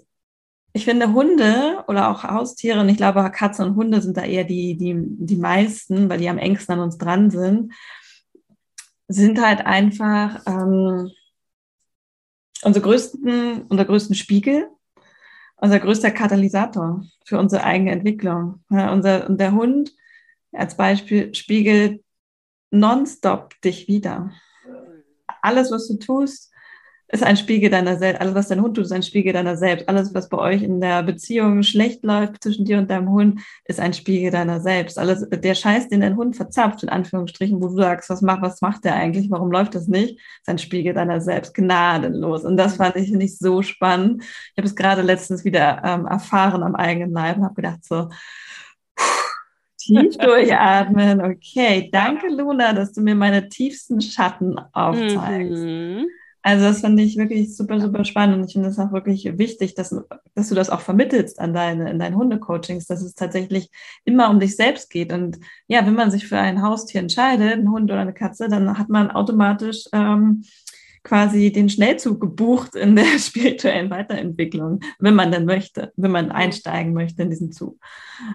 [0.73, 4.43] ich finde Hunde oder auch Haustiere, und ich glaube, Katzen und Hunde sind da eher
[4.43, 7.71] die, die, die meisten, weil die am engsten an uns dran sind,
[9.07, 11.11] sind halt einfach ähm,
[12.63, 14.67] unsere größten, unser größten Spiegel,
[15.57, 18.63] unser größter Katalysator für unsere eigene Entwicklung.
[18.69, 19.93] Ja, unser, und der Hund
[20.51, 22.03] als Beispiel spiegelt
[22.71, 24.31] nonstop dich wieder.
[25.41, 26.51] Alles, was du tust,
[27.07, 28.19] ist ein Spiegel deiner selbst.
[28.19, 29.87] Alles, was dein Hund tut, ist ein Spiegel deiner selbst.
[29.87, 33.79] Alles, was bei euch in der Beziehung schlecht läuft zwischen dir und deinem Hund, ist
[33.79, 34.97] ein Spiegel deiner selbst.
[34.97, 38.61] Alles, der Scheiß, den dein Hund verzapft, in Anführungsstrichen, wo du sagst, was macht, was
[38.61, 39.29] macht der eigentlich?
[39.29, 40.19] Warum läuft das nicht?
[40.19, 41.53] Ist ein Spiegel deiner selbst.
[41.53, 42.43] Gnadenlos.
[42.43, 44.23] Und das fand ich nicht so spannend.
[44.23, 48.09] Ich habe es gerade letztens wieder ähm, erfahren am eigenen Leib und habe gedacht so,
[49.77, 51.21] tief durchatmen.
[51.21, 55.63] Okay, danke Luna, dass du mir meine tiefsten Schatten aufzeigst.
[55.63, 56.07] Mhm.
[56.45, 59.73] Also das finde ich wirklich super, super spannend und ich finde es auch wirklich wichtig,
[59.73, 59.95] dass,
[60.35, 63.71] dass du das auch vermittelst an deine, in deinen Hundecoachings, dass es tatsächlich
[64.03, 65.11] immer um dich selbst geht.
[65.11, 68.77] Und ja, wenn man sich für ein Haustier entscheidet, ein Hund oder eine Katze, dann
[68.77, 70.43] hat man automatisch ähm,
[71.05, 76.93] quasi den Schnellzug gebucht in der spirituellen Weiterentwicklung, wenn man denn möchte, wenn man einsteigen
[76.93, 77.79] möchte in diesen Zug.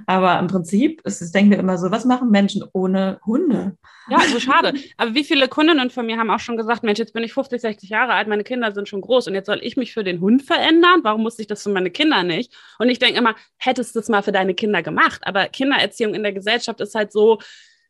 [0.07, 3.77] Aber im Prinzip ist es, denken wir immer so, was machen Menschen ohne Hunde?
[4.09, 4.73] Ja, so also schade.
[4.97, 7.61] Aber wie viele Kundinnen von mir haben auch schon gesagt, Mensch, jetzt bin ich 50,
[7.61, 10.21] 60 Jahre alt, meine Kinder sind schon groß und jetzt soll ich mich für den
[10.21, 11.01] Hund verändern?
[11.03, 12.55] Warum muss ich das für meine Kinder nicht?
[12.79, 15.21] Und ich denke immer, hättest du es mal für deine Kinder gemacht.
[15.25, 17.41] Aber Kindererziehung in der Gesellschaft ist halt so,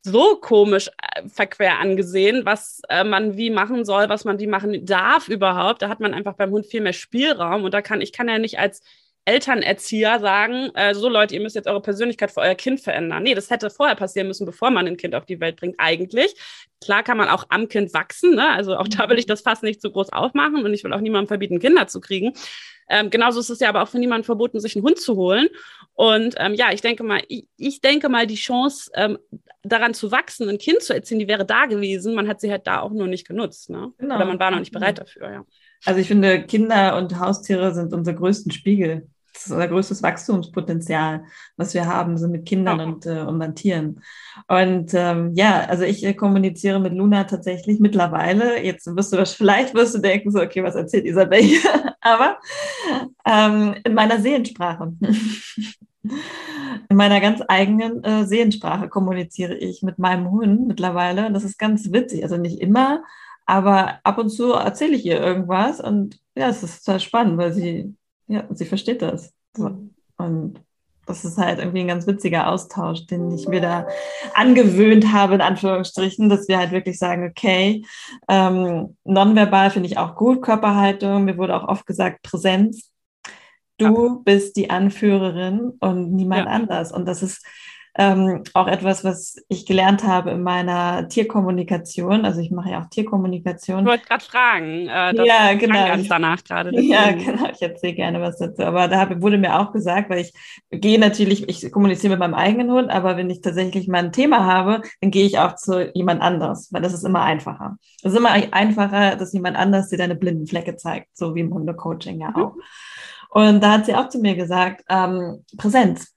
[0.02, 4.84] so komisch äh, verquer angesehen, was äh, man wie machen soll, was man wie machen
[4.86, 5.82] darf überhaupt.
[5.82, 8.38] Da hat man einfach beim Hund viel mehr Spielraum und da kann ich kann ja
[8.38, 8.82] nicht als
[9.24, 13.22] Elternerzieher sagen, äh, so Leute, ihr müsst jetzt eure Persönlichkeit für euer Kind verändern.
[13.22, 16.34] Nee, das hätte vorher passieren müssen, bevor man ein Kind auf die Welt bringt, eigentlich.
[16.82, 18.48] Klar kann man auch am Kind wachsen, ne?
[18.50, 21.00] also auch da will ich das fast nicht zu groß aufmachen und ich will auch
[21.00, 22.32] niemandem verbieten, Kinder zu kriegen.
[22.88, 25.48] Ähm, genauso ist es ja aber auch für niemanden verboten, sich einen Hund zu holen.
[25.94, 29.16] Und ähm, ja, ich denke mal, ich, ich denke mal, die Chance, ähm,
[29.62, 32.14] daran zu wachsen, ein Kind zu erziehen, die wäre da gewesen.
[32.14, 33.70] Man hat sie halt da auch nur nicht genutzt.
[33.70, 33.92] Ne?
[33.98, 34.16] Genau.
[34.16, 35.44] Oder man war noch nicht bereit dafür, ja.
[35.84, 39.08] Also ich finde, Kinder und Haustiere sind unsere größten Spiegel.
[39.32, 41.24] Das ist unser größtes Wachstumspotenzial,
[41.56, 44.02] was wir haben, so mit Kindern und, äh, und Tieren.
[44.48, 48.62] Und ähm, ja, also ich äh, kommuniziere mit Luna tatsächlich mittlerweile.
[48.62, 51.60] Jetzt wirst du das, vielleicht wirst du denken, so, okay, was erzählt Isabel hier?
[52.00, 52.38] Aber
[53.24, 54.92] ähm, in meiner Seelensprache.
[56.02, 61.32] in meiner ganz eigenen äh, Seelensprache kommuniziere ich mit meinem Hund mittlerweile.
[61.32, 62.24] Das ist ganz witzig.
[62.24, 63.04] Also nicht immer,
[63.50, 67.52] aber ab und zu erzähle ich ihr irgendwas und ja, es ist total spannend, weil
[67.52, 67.94] sie
[68.30, 69.34] ja, sie versteht das.
[69.56, 69.76] So.
[70.16, 70.60] Und
[71.04, 73.88] das ist halt irgendwie ein ganz witziger Austausch, den ich mir da
[74.34, 77.84] angewöhnt habe, in Anführungsstrichen, dass wir halt wirklich sagen, okay,
[78.28, 82.92] ähm, nonverbal finde ich auch gut, Körperhaltung, mir wurde auch oft gesagt, Präsenz.
[83.78, 84.16] Du ja.
[84.24, 86.52] bist die Anführerin und niemand ja.
[86.52, 86.92] anders.
[86.92, 87.44] Und das ist
[87.96, 92.24] ähm, auch etwas, was ich gelernt habe in meiner Tierkommunikation.
[92.24, 93.80] Also ich mache ja auch Tierkommunikation.
[93.80, 94.88] Ich wollte gerade fragen.
[94.88, 95.86] Äh, ja, genau.
[95.86, 96.70] Ganz danach gerade.
[96.80, 97.48] Ja, genau.
[97.52, 98.62] Ich erzähle gerne was dazu.
[98.62, 100.32] Aber da wurde mir auch gesagt, weil ich
[100.70, 104.44] gehe natürlich, ich kommuniziere mit meinem eigenen Hund, aber wenn ich tatsächlich mal ein Thema
[104.44, 107.76] habe, dann gehe ich auch zu jemand anders, weil das ist immer einfacher.
[108.02, 111.52] Es ist immer einfacher, dass jemand anders dir deine blinden Flecke zeigt, so wie im
[111.52, 112.36] Hundecoaching ja mhm.
[112.36, 112.54] auch.
[112.54, 112.62] Mhm.
[113.30, 116.14] Und da hat sie auch zu mir gesagt, ähm, Präsenz.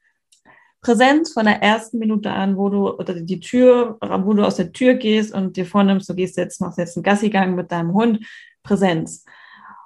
[0.84, 4.74] Präsenz von der ersten Minute an, wo du oder die Tür, wo du aus der
[4.74, 8.20] Tür gehst und dir vornimmst, du gehst jetzt, machst jetzt einen Gassigang mit deinem Hund,
[8.62, 9.26] Präsenz.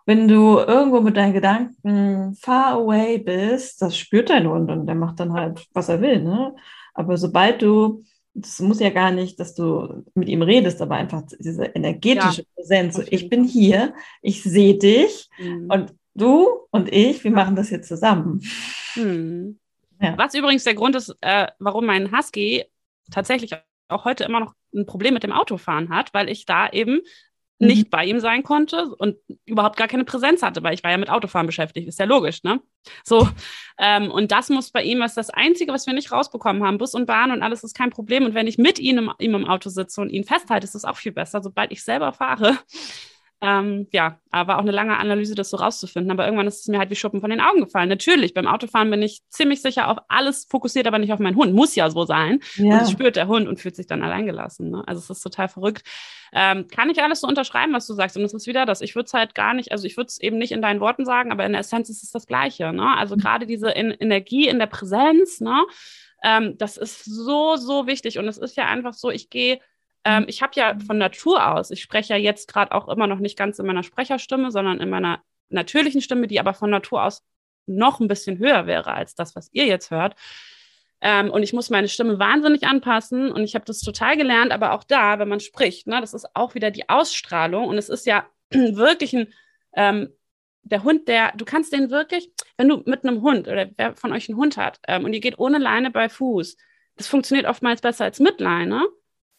[0.05, 4.95] Wenn du irgendwo mit deinen Gedanken far away bist, das spürt dein Hund und der
[4.95, 6.55] macht dann halt, was er will, ne?
[6.93, 11.23] Aber sobald du, das muss ja gar nicht, dass du mit ihm redest, aber einfach
[11.39, 15.69] diese energetische ja, Präsenz, so, ich bin hier, ich sehe dich mhm.
[15.69, 18.41] und du und ich, wir machen das jetzt zusammen.
[18.95, 19.59] Mhm.
[19.99, 20.17] Ja.
[20.17, 22.65] Was übrigens der Grund ist, äh, warum mein Husky
[23.11, 23.53] tatsächlich
[23.87, 27.01] auch heute immer noch ein Problem mit dem Autofahren hat, weil ich da eben
[27.59, 27.67] mhm.
[27.67, 30.97] nicht bei ihm sein konnte und überhaupt gar keine Präsenz hatte, weil ich war ja
[30.97, 31.87] mit Autofahren beschäftigt.
[31.87, 32.61] Ist ja logisch, ne?
[33.03, 33.27] So.
[33.79, 36.77] Ähm, und das muss bei ihm, was das Einzige, was wir nicht rausbekommen haben.
[36.77, 38.25] Bus und Bahn und alles ist kein Problem.
[38.25, 40.85] Und wenn ich mit ihm im, ihm im Auto sitze und ihn festhalte, ist das
[40.85, 41.41] auch viel besser.
[41.41, 42.57] Sobald ich selber fahre,
[43.39, 46.11] ähm, ja, aber auch eine lange Analyse, das so rauszufinden.
[46.11, 47.87] Aber irgendwann ist es mir halt wie Schuppen von den Augen gefallen.
[47.87, 51.53] Natürlich, beim Autofahren bin ich ziemlich sicher auf alles fokussiert, aber nicht auf meinen Hund.
[51.53, 52.39] Muss ja so sein.
[52.55, 52.63] Ja.
[52.63, 54.71] Und das spürt der Hund und fühlt sich dann alleingelassen.
[54.71, 54.83] Ne?
[54.87, 55.83] Also es ist total verrückt.
[56.33, 58.17] Ähm, kann ich alles so unterschreiben, was du sagst?
[58.17, 58.81] Und es ist wieder das.
[58.81, 61.05] Ich würde es halt gar nicht, also ich würde es eben nicht in deinen Worten
[61.05, 62.73] sagen, aber in der Essenz ist es das Gleiche.
[62.73, 62.97] Ne?
[62.97, 63.19] Also mhm.
[63.19, 65.63] gerade diese in Energie in der Präsenz, ne?
[66.23, 68.17] Ähm, das ist so, so wichtig.
[68.17, 69.59] Und es ist ja einfach so, ich gehe
[70.07, 73.19] ähm, ich habe ja von Natur aus, ich spreche ja jetzt gerade auch immer noch
[73.19, 77.23] nicht ganz in meiner Sprecherstimme, sondern in meiner natürlichen Stimme, die aber von Natur aus
[77.65, 80.15] noch ein bisschen höher wäre als das, was ihr jetzt hört.
[81.01, 84.71] Ähm, und ich muss meine Stimme wahnsinnig anpassen und ich habe das total gelernt, aber
[84.71, 88.05] auch da, wenn man spricht, ne, das ist auch wieder die Ausstrahlung und es ist
[88.05, 89.33] ja wirklich ein,
[89.73, 90.13] ähm,
[90.63, 94.13] der Hund, der, du kannst den wirklich, wenn du mit einem Hund oder wer von
[94.13, 96.55] euch einen Hund hat ähm, und ihr geht ohne Leine bei Fuß,
[96.95, 98.87] das funktioniert oftmals besser als mit Leine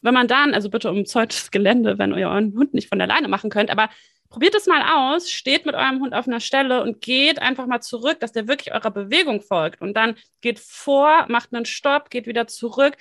[0.01, 3.49] wenn man dann, also bitte umzäuntes Gelände, wenn ihr euren Hund nicht von alleine machen
[3.49, 3.89] könnt, aber
[4.29, 7.81] probiert es mal aus, steht mit eurem Hund auf einer Stelle und geht einfach mal
[7.81, 12.27] zurück, dass der wirklich eurer Bewegung folgt und dann geht vor, macht einen Stopp, geht
[12.27, 12.95] wieder zurück.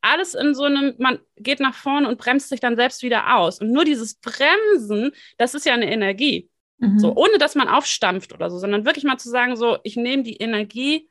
[0.00, 3.60] Alles in so einem, man geht nach vorne und bremst sich dann selbst wieder aus.
[3.60, 6.50] Und nur dieses Bremsen, das ist ja eine Energie.
[6.78, 6.98] Mhm.
[6.98, 10.24] So, ohne dass man aufstampft oder so, sondern wirklich mal zu sagen, so, ich nehme
[10.24, 11.08] die Energie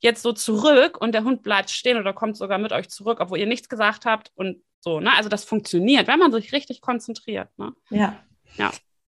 [0.00, 3.38] jetzt so zurück und der Hund bleibt stehen oder kommt sogar mit euch zurück, obwohl
[3.38, 5.10] ihr nichts gesagt habt und so, ne?
[5.16, 7.72] Also das funktioniert, wenn man sich richtig konzentriert, ne?
[7.90, 8.16] Ja.
[8.56, 8.70] Ja.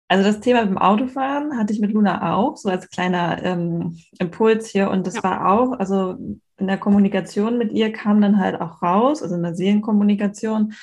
[0.08, 4.68] Also das Thema beim Autofahren hatte ich mit Luna auch, so als kleiner ähm, Impuls
[4.68, 4.90] hier.
[4.90, 5.22] Und das ja.
[5.22, 6.18] war auch, also
[6.58, 10.74] in der Kommunikation mit ihr kam dann halt auch raus, also in der Seelenkommunikation,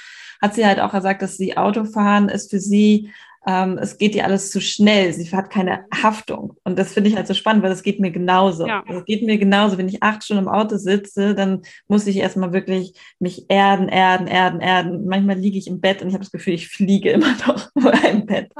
[0.41, 3.11] hat sie halt auch gesagt, dass sie Autofahren ist für sie
[3.47, 6.57] ähm, es geht ihr alles zu schnell, sie hat keine Haftung.
[6.63, 8.67] Und das finde ich halt so spannend, weil das geht mir genauso.
[8.67, 8.83] Ja.
[8.87, 9.77] Das geht mir genauso.
[9.77, 14.27] Wenn ich acht Stunden im Auto sitze, dann muss ich erstmal wirklich mich erden, erden,
[14.27, 15.05] erden, erden.
[15.05, 17.69] Manchmal liege ich im Bett und ich habe das Gefühl, ich fliege immer noch
[18.11, 18.51] im Bett.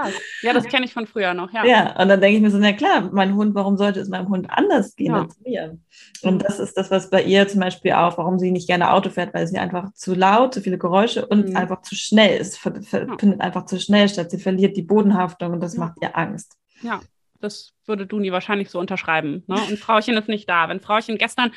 [0.42, 1.66] Ja, das kenne ich von früher noch, ja.
[1.66, 4.30] Ja, und dann denke ich mir so, na klar, mein Hund, warum sollte es meinem
[4.30, 5.22] Hund anders gehen ja.
[5.22, 5.78] als mir?
[6.22, 9.10] Und das ist das, was bei ihr zum Beispiel auch, warum sie nicht gerne Auto
[9.10, 11.56] fährt, weil sie einfach zu laut, zu viele Geräusche und mhm.
[11.56, 14.32] einfach zu schnell ist, findet einfach zu schnell statt.
[14.32, 15.80] Sie verliert verliert die Bodenhaftung und das ja.
[15.80, 16.58] macht ihr Angst.
[16.82, 17.02] Ja.
[17.42, 19.44] Das würde Duni wahrscheinlich so unterschreiben.
[19.48, 19.56] Ne?
[19.70, 20.68] Und Frauchen ist nicht da.
[20.68, 21.54] Wenn Frauchen gestern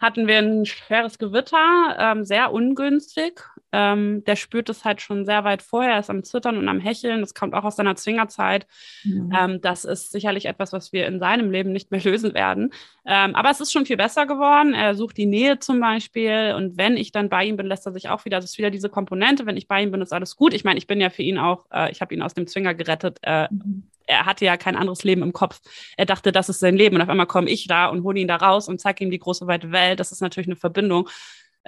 [0.00, 3.42] hatten wir ein schweres Gewitter, ähm, sehr ungünstig.
[3.72, 6.80] Ähm, der spürt es halt schon sehr weit vorher, er ist am Zittern und am
[6.80, 7.20] Hecheln.
[7.20, 8.66] Das kommt auch aus seiner Zwingerzeit.
[9.04, 9.32] Mhm.
[9.36, 12.72] Ähm, das ist sicherlich etwas, was wir in seinem Leben nicht mehr lösen werden.
[13.04, 14.74] Ähm, aber es ist schon viel besser geworden.
[14.74, 16.54] Er sucht die Nähe zum Beispiel.
[16.56, 18.70] Und wenn ich dann bei ihm bin, lässt er sich auch wieder, das ist wieder
[18.70, 20.54] diese Komponente, wenn ich bei ihm bin, ist alles gut.
[20.54, 22.74] Ich meine, ich bin ja für ihn auch, äh, ich habe ihn aus dem Zwinger
[22.74, 23.18] gerettet.
[23.22, 25.60] Äh, mhm er hatte ja kein anderes Leben im Kopf.
[25.96, 26.96] Er dachte, das ist sein Leben.
[26.96, 29.18] Und auf einmal komme ich da und hole ihn da raus und zeige ihm die
[29.18, 30.00] große weite Welt.
[30.00, 31.08] Das ist natürlich eine Verbindung.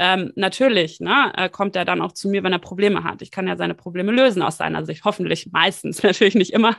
[0.00, 3.20] Ähm, natürlich ne, äh, kommt er dann auch zu mir, wenn er Probleme hat.
[3.20, 5.04] Ich kann ja seine Probleme lösen aus seiner Sicht.
[5.04, 6.76] Hoffentlich meistens, natürlich nicht immer.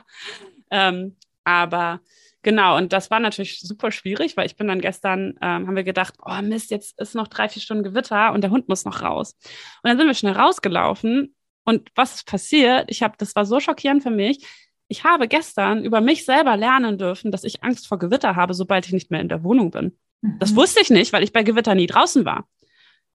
[0.70, 2.00] Ähm, aber
[2.42, 5.84] genau, und das war natürlich super schwierig, weil ich bin dann gestern, ähm, haben wir
[5.84, 9.02] gedacht, oh Mist, jetzt ist noch drei, vier Stunden Gewitter und der Hund muss noch
[9.02, 9.36] raus.
[9.82, 11.34] Und dann sind wir schnell rausgelaufen.
[11.64, 12.86] Und was ist passiert?
[12.88, 14.44] Ich habe, das war so schockierend für mich
[14.90, 18.86] ich habe gestern über mich selber lernen dürfen, dass ich Angst vor Gewitter habe, sobald
[18.86, 19.96] ich nicht mehr in der Wohnung bin.
[20.20, 20.38] Mhm.
[20.40, 22.48] Das wusste ich nicht, weil ich bei Gewitter nie draußen war.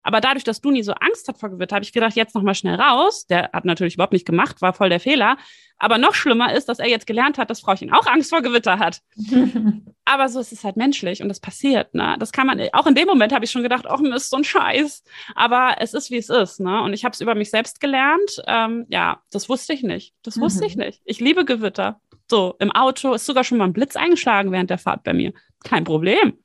[0.05, 2.53] Aber dadurch, dass du nie so Angst hat vor Gewitter, habe ich gedacht, jetzt nochmal
[2.53, 3.25] schnell raus.
[3.25, 5.35] Der hat natürlich überhaupt nicht gemacht, war voll der Fehler.
[5.79, 8.77] Aber noch schlimmer ist, dass er jetzt gelernt hat, dass Frauchen auch Angst vor Gewitter
[8.77, 9.01] hat.
[10.05, 11.95] Aber so ist es halt menschlich und das passiert.
[11.95, 12.17] Ne?
[12.19, 14.43] Das kann man, auch in dem Moment habe ich schon gedacht, oh Mist, so ein
[14.43, 15.03] Scheiß.
[15.33, 16.59] Aber es ist, wie es ist.
[16.59, 16.83] Ne?
[16.83, 18.43] Und ich habe es über mich selbst gelernt.
[18.45, 20.13] Ähm, ja, das wusste ich nicht.
[20.21, 20.67] Das wusste mhm.
[20.67, 21.01] ich nicht.
[21.05, 21.99] Ich liebe Gewitter.
[22.29, 25.33] So, im Auto ist sogar schon mal ein Blitz eingeschlagen während der Fahrt bei mir.
[25.63, 26.37] Kein Problem.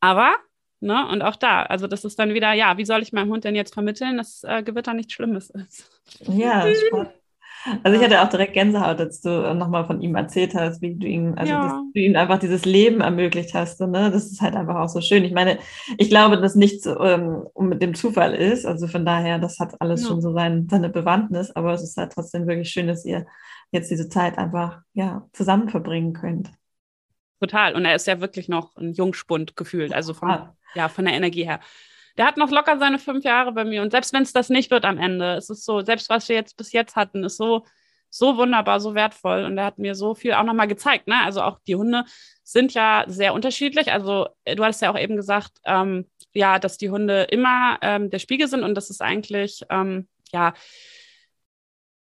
[0.00, 0.34] Aber
[0.80, 1.08] Ne?
[1.10, 3.56] Und auch da, also das ist dann wieder, ja, wie soll ich meinem Hund denn
[3.56, 5.90] jetzt vermitteln, dass äh, Gewitter nichts Schlimmes ist?
[6.20, 7.10] Ja, spannend.
[7.82, 10.94] Also ich hatte auch direkt Gänsehaut, als du äh, nochmal von ihm erzählt hast, wie
[10.94, 11.62] du ihm, also ja.
[11.62, 13.80] dass du ihm einfach dieses Leben ermöglicht hast.
[13.80, 14.10] ne?
[14.10, 15.24] Das ist halt einfach auch so schön.
[15.24, 15.58] Ich meine,
[15.96, 18.64] ich glaube, dass nichts ähm, mit dem Zufall ist.
[18.64, 20.08] Also von daher, das hat alles ja.
[20.08, 23.26] schon so sein, seine Bewandtnis, aber es ist halt trotzdem wirklich schön, dass ihr
[23.72, 26.50] jetzt diese Zeit einfach ja, zusammen verbringen könnt.
[27.40, 27.74] Total.
[27.74, 31.44] Und er ist ja wirklich noch ein Jungspund gefühlt, also von, ja, von der Energie
[31.44, 31.60] her.
[32.16, 33.80] Der hat noch locker seine fünf Jahre bei mir.
[33.80, 36.34] Und selbst wenn es das nicht wird am Ende, es ist so, selbst was wir
[36.34, 37.64] jetzt bis jetzt hatten, ist so,
[38.10, 39.44] so wunderbar, so wertvoll.
[39.44, 41.06] Und er hat mir so viel auch nochmal gezeigt.
[41.06, 41.14] Ne?
[41.22, 42.04] Also auch die Hunde
[42.42, 43.92] sind ja sehr unterschiedlich.
[43.92, 48.10] Also äh, du hast ja auch eben gesagt, ähm, ja, dass die Hunde immer ähm,
[48.10, 50.54] der Spiegel sind und das ist eigentlich, ähm, ja,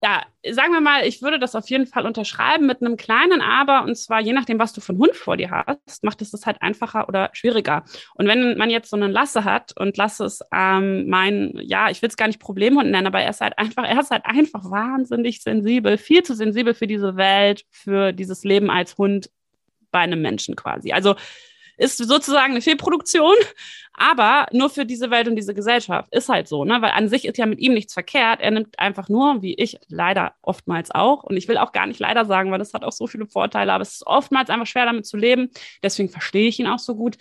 [0.03, 3.83] ja, sagen wir mal, ich würde das auf jeden Fall unterschreiben mit einem kleinen Aber.
[3.83, 6.59] Und zwar, je nachdem, was du von Hund vor dir hast, macht es das halt
[6.61, 7.83] einfacher oder schwieriger.
[8.15, 12.01] Und wenn man jetzt so einen Lasse hat und Lasse ist ähm, mein, ja, ich
[12.01, 14.63] will es gar nicht Problemhund nennen, aber er ist halt einfach, er ist halt einfach
[14.71, 19.29] wahnsinnig sensibel, viel zu sensibel für diese Welt, für dieses Leben als Hund
[19.91, 20.93] bei einem Menschen quasi.
[20.93, 21.15] Also
[21.77, 23.35] ist sozusagen eine Fehlproduktion,
[23.93, 26.13] aber nur für diese Welt und diese Gesellschaft.
[26.13, 26.81] Ist halt so, ne?
[26.81, 28.39] Weil an sich ist ja mit ihm nichts verkehrt.
[28.41, 31.99] Er nimmt einfach nur, wie ich leider oftmals auch, und ich will auch gar nicht
[31.99, 34.85] leider sagen, weil das hat auch so viele Vorteile, aber es ist oftmals einfach schwer
[34.85, 35.49] damit zu leben.
[35.83, 37.17] Deswegen verstehe ich ihn auch so gut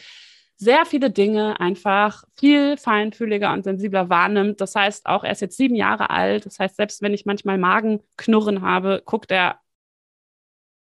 [0.61, 4.61] sehr viele Dinge einfach viel feinfühliger und sensibler wahrnimmt.
[4.61, 6.45] Das heißt, auch er ist jetzt sieben Jahre alt.
[6.45, 9.59] Das heißt, selbst wenn ich manchmal Magenknurren habe, guckt er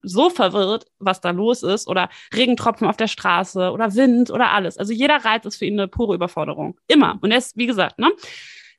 [0.04, 4.78] so verwirrt, was da los ist oder Regentropfen auf der Straße oder Wind oder alles.
[4.78, 6.78] Also jeder Reiz ist für ihn eine pure Überforderung.
[6.86, 7.18] Immer.
[7.20, 8.10] Und er ist, wie gesagt, ne,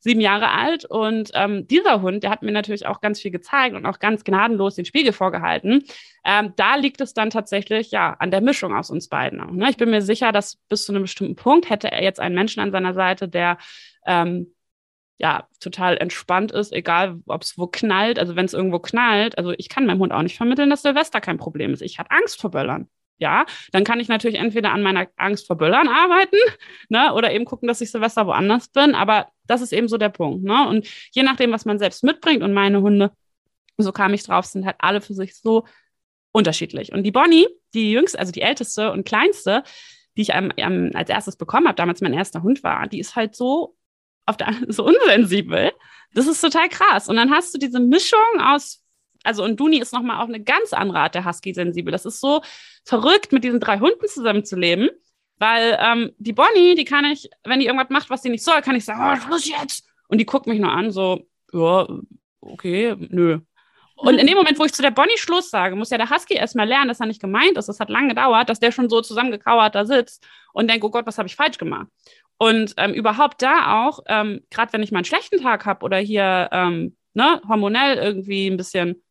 [0.05, 3.75] sieben Jahre alt und ähm, dieser Hund, der hat mir natürlich auch ganz viel gezeigt
[3.75, 5.83] und auch ganz gnadenlos den Spiegel vorgehalten.
[6.23, 9.57] Ähm, da liegt es dann tatsächlich ja an der Mischung aus uns beiden.
[9.57, 9.69] Ne?
[9.69, 12.61] Ich bin mir sicher, dass bis zu einem bestimmten Punkt hätte er jetzt einen Menschen
[12.61, 13.57] an seiner Seite, der
[14.05, 14.53] ähm,
[15.17, 18.19] ja, total entspannt ist, egal ob es wo knallt.
[18.19, 21.21] Also wenn es irgendwo knallt, also ich kann meinem Hund auch nicht vermitteln, dass Silvester
[21.21, 21.81] kein Problem ist.
[21.81, 22.89] Ich habe Angst vor Böllern.
[23.17, 26.35] Ja, dann kann ich natürlich entweder an meiner Angst vor Böllern arbeiten,
[26.89, 28.93] ne, oder eben gucken, dass ich Silvester woanders bin.
[28.93, 30.67] Aber das ist eben so der Punkt, ne?
[30.67, 33.11] Und je nachdem, was man selbst mitbringt und meine Hunde,
[33.77, 35.65] so kam ich drauf, sind halt alle für sich so
[36.33, 36.91] unterschiedlich.
[36.91, 39.63] Und die Bonnie, die jüngste, also die älteste und kleinste,
[40.17, 40.51] die ich am,
[40.93, 43.77] als erstes bekommen habe, damals mein erster Hund war, die ist halt so
[44.25, 45.71] auf der so unsensibel.
[46.13, 47.09] Das ist total krass.
[47.09, 48.83] Und dann hast du diese Mischung aus,
[49.23, 51.91] also und Duni ist nochmal auch eine ganz andere Art der Husky-sensibel.
[51.91, 52.41] Das ist so
[52.85, 54.89] verrückt, mit diesen drei Hunden zusammenzuleben.
[55.37, 58.61] Weil ähm, die Bonnie, die kann ich, wenn die irgendwas macht, was sie nicht soll,
[58.61, 59.85] kann ich sagen, oh, Schluss jetzt.
[60.07, 61.87] Und die guckt mich nur an, so, ja,
[62.39, 63.39] okay, nö.
[63.97, 66.35] Und in dem Moment, wo ich zu der Bonnie Schluss sage, muss ja der Husky
[66.35, 67.67] erstmal lernen, dass er nicht gemeint ist.
[67.67, 71.05] Das hat lange gedauert, dass der schon so zusammengekauert da sitzt und denkt, oh Gott,
[71.05, 71.87] was habe ich falsch gemacht?
[72.37, 75.97] Und ähm, überhaupt da auch, ähm, gerade wenn ich mal einen schlechten Tag habe oder
[75.97, 79.01] hier ähm, ne, hormonell irgendwie ein bisschen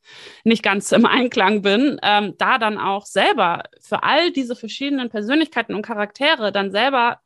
[0.44, 5.74] nicht ganz im Einklang bin, ähm, da dann auch selber für all diese verschiedenen Persönlichkeiten
[5.74, 7.20] und Charaktere dann selber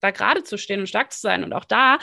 [0.00, 1.44] da gerade zu stehen und stark zu sein.
[1.44, 1.98] Und auch da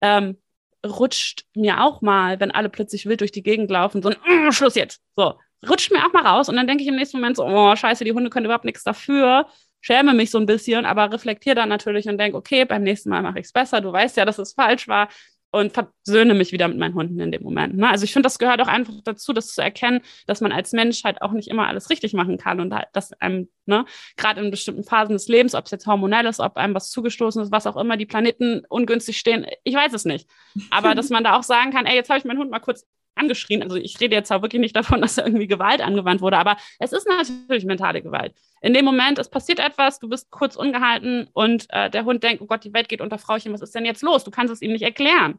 [0.00, 0.38] ähm,
[0.86, 4.52] rutscht mir auch mal, wenn alle plötzlich wild durch die Gegend laufen, so ein mm,
[4.52, 5.02] Schluss jetzt.
[5.16, 5.34] So,
[5.68, 8.04] rutscht mir auch mal raus und dann denke ich im nächsten Moment so, oh, scheiße,
[8.04, 9.46] die Hunde können überhaupt nichts dafür
[9.80, 13.22] schäme mich so ein bisschen, aber reflektiere dann natürlich und denke, okay, beim nächsten Mal
[13.22, 13.80] mache ich es besser.
[13.80, 15.08] Du weißt ja, dass es falsch war
[15.50, 17.76] und versöhne mich wieder mit meinen Hunden in dem Moment.
[17.76, 17.88] Ne?
[17.88, 21.04] Also ich finde, das gehört auch einfach dazu, das zu erkennen, dass man als Mensch
[21.04, 24.50] halt auch nicht immer alles richtig machen kann und halt, dass einem, ne, gerade in
[24.50, 27.66] bestimmten Phasen des Lebens, ob es jetzt hormonell ist, ob einem was zugestoßen ist, was
[27.66, 30.28] auch immer, die Planeten ungünstig stehen, ich weiß es nicht.
[30.70, 32.86] Aber dass man da auch sagen kann, ey, jetzt habe ich meinen Hund mal kurz
[33.18, 33.62] angeschrien.
[33.62, 36.56] Also ich rede jetzt auch wirklich nicht davon, dass da irgendwie Gewalt angewandt wurde, aber
[36.78, 38.34] es ist natürlich mentale Gewalt.
[38.60, 42.42] In dem Moment, es passiert etwas, du bist kurz ungehalten und äh, der Hund denkt,
[42.42, 44.24] oh Gott, die Welt geht unter Frauchen, was ist denn jetzt los?
[44.24, 45.38] Du kannst es ihm nicht erklären.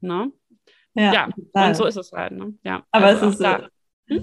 [0.00, 0.32] Ne?
[0.94, 1.28] Ja, ja
[1.66, 2.32] und so ist es halt.
[2.32, 2.54] Ne?
[2.64, 3.68] Ja, aber also es ist hm?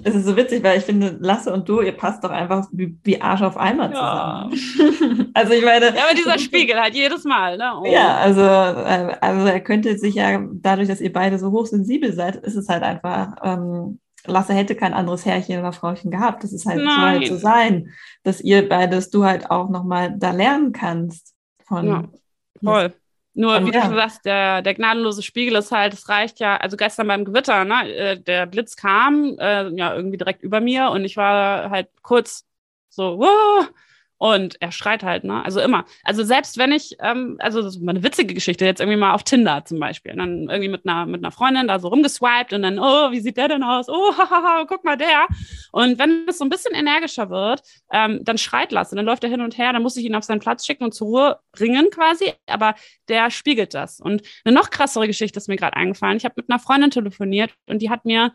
[0.04, 2.98] Es ist so witzig, weil ich finde, Lasse und du, ihr passt doch einfach wie,
[3.04, 3.92] wie Arsch auf zusammen.
[3.92, 4.50] Ja.
[5.34, 5.86] also ich meine.
[5.86, 7.72] Ja, aber dieser Spiegel halt jedes Mal, ne?
[7.80, 7.86] Oh.
[7.86, 12.36] Ja, also, äh, also er könnte sich ja, dadurch, dass ihr beide so hochsensibel seid,
[12.36, 16.44] ist es halt einfach, ähm, Lasse hätte kein anderes Herrchen oder Frauchen gehabt.
[16.44, 20.32] Das ist halt so halt so sein, dass ihr beides, du halt auch nochmal da
[20.32, 21.34] lernen kannst.
[21.66, 22.04] Von, ja,
[22.62, 22.94] voll.
[23.38, 23.86] Nur, wie ja.
[23.86, 27.64] du sagst, der, der gnadenlose Spiegel ist halt, es reicht ja, also gestern beim Gewitter,
[27.64, 31.88] ne, äh, der Blitz kam, äh, ja, irgendwie direkt über mir und ich war halt
[32.02, 32.44] kurz
[32.88, 33.70] so, wow,
[34.18, 35.44] und er schreit halt, ne?
[35.44, 35.84] Also immer.
[36.02, 39.14] Also selbst wenn ich, ähm, also das ist mal eine witzige Geschichte, jetzt irgendwie mal
[39.14, 40.12] auf Tinder zum Beispiel.
[40.12, 43.20] Und dann irgendwie mit einer, mit einer Freundin da so rumgeswiped und dann, oh, wie
[43.20, 43.88] sieht der denn aus?
[43.88, 45.26] Oh, hahaha, guck mal der.
[45.70, 47.62] Und wenn es so ein bisschen energischer wird,
[47.92, 50.24] ähm, dann schreit Lasse, dann läuft er hin und her, dann muss ich ihn auf
[50.24, 52.32] seinen Platz schicken und zur Ruhe bringen quasi.
[52.46, 52.74] Aber
[53.08, 54.00] der spiegelt das.
[54.00, 56.16] Und eine noch krassere Geschichte ist mir gerade eingefallen.
[56.16, 58.32] Ich habe mit einer Freundin telefoniert und die hat mir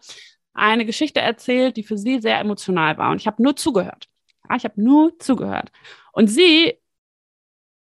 [0.54, 3.12] eine Geschichte erzählt, die für sie sehr emotional war.
[3.12, 4.08] Und ich habe nur zugehört.
[4.50, 5.72] Ja, ich habe nur zugehört.
[6.12, 6.78] Und sie,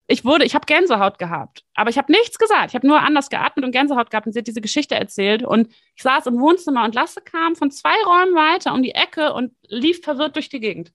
[0.06, 2.70] ich wurde, ich habe Gänsehaut gehabt, aber ich habe nichts gesagt.
[2.70, 5.42] Ich habe nur anders geatmet und Gänsehaut gehabt und sie hat diese Geschichte erzählt.
[5.42, 9.32] Und ich saß im Wohnzimmer und Lasse kam von zwei Räumen weiter um die Ecke
[9.32, 10.92] und lief verwirrt durch die Gegend.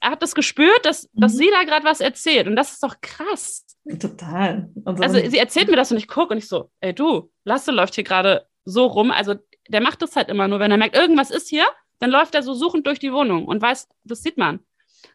[0.00, 1.20] Er hat das gespürt, dass, mhm.
[1.20, 2.46] dass sie da gerade was erzählt.
[2.46, 3.64] Und das ist doch krass.
[3.98, 4.70] Total.
[4.84, 7.72] So also sie erzählt mir das und ich gucke und ich so, ey du, Lasse
[7.72, 9.10] läuft hier gerade so rum.
[9.10, 9.34] Also
[9.68, 11.66] der macht das halt immer nur, wenn er merkt, irgendwas ist hier,
[11.98, 14.60] dann läuft er so suchend durch die Wohnung und weiß, das sieht man.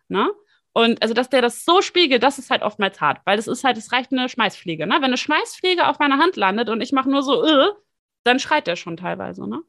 [0.07, 0.29] Ne?
[0.73, 3.63] Und also, dass der das so spiegelt, das ist halt oftmals hart, weil das ist
[3.63, 4.85] halt, es reicht eine Schmeißfliege.
[4.87, 4.95] Ne?
[4.95, 7.71] Wenn eine Schmeißfliege auf meiner Hand landet und ich mache nur so, äh,
[8.23, 9.47] dann schreit der schon teilweise.
[9.49, 9.61] Ne?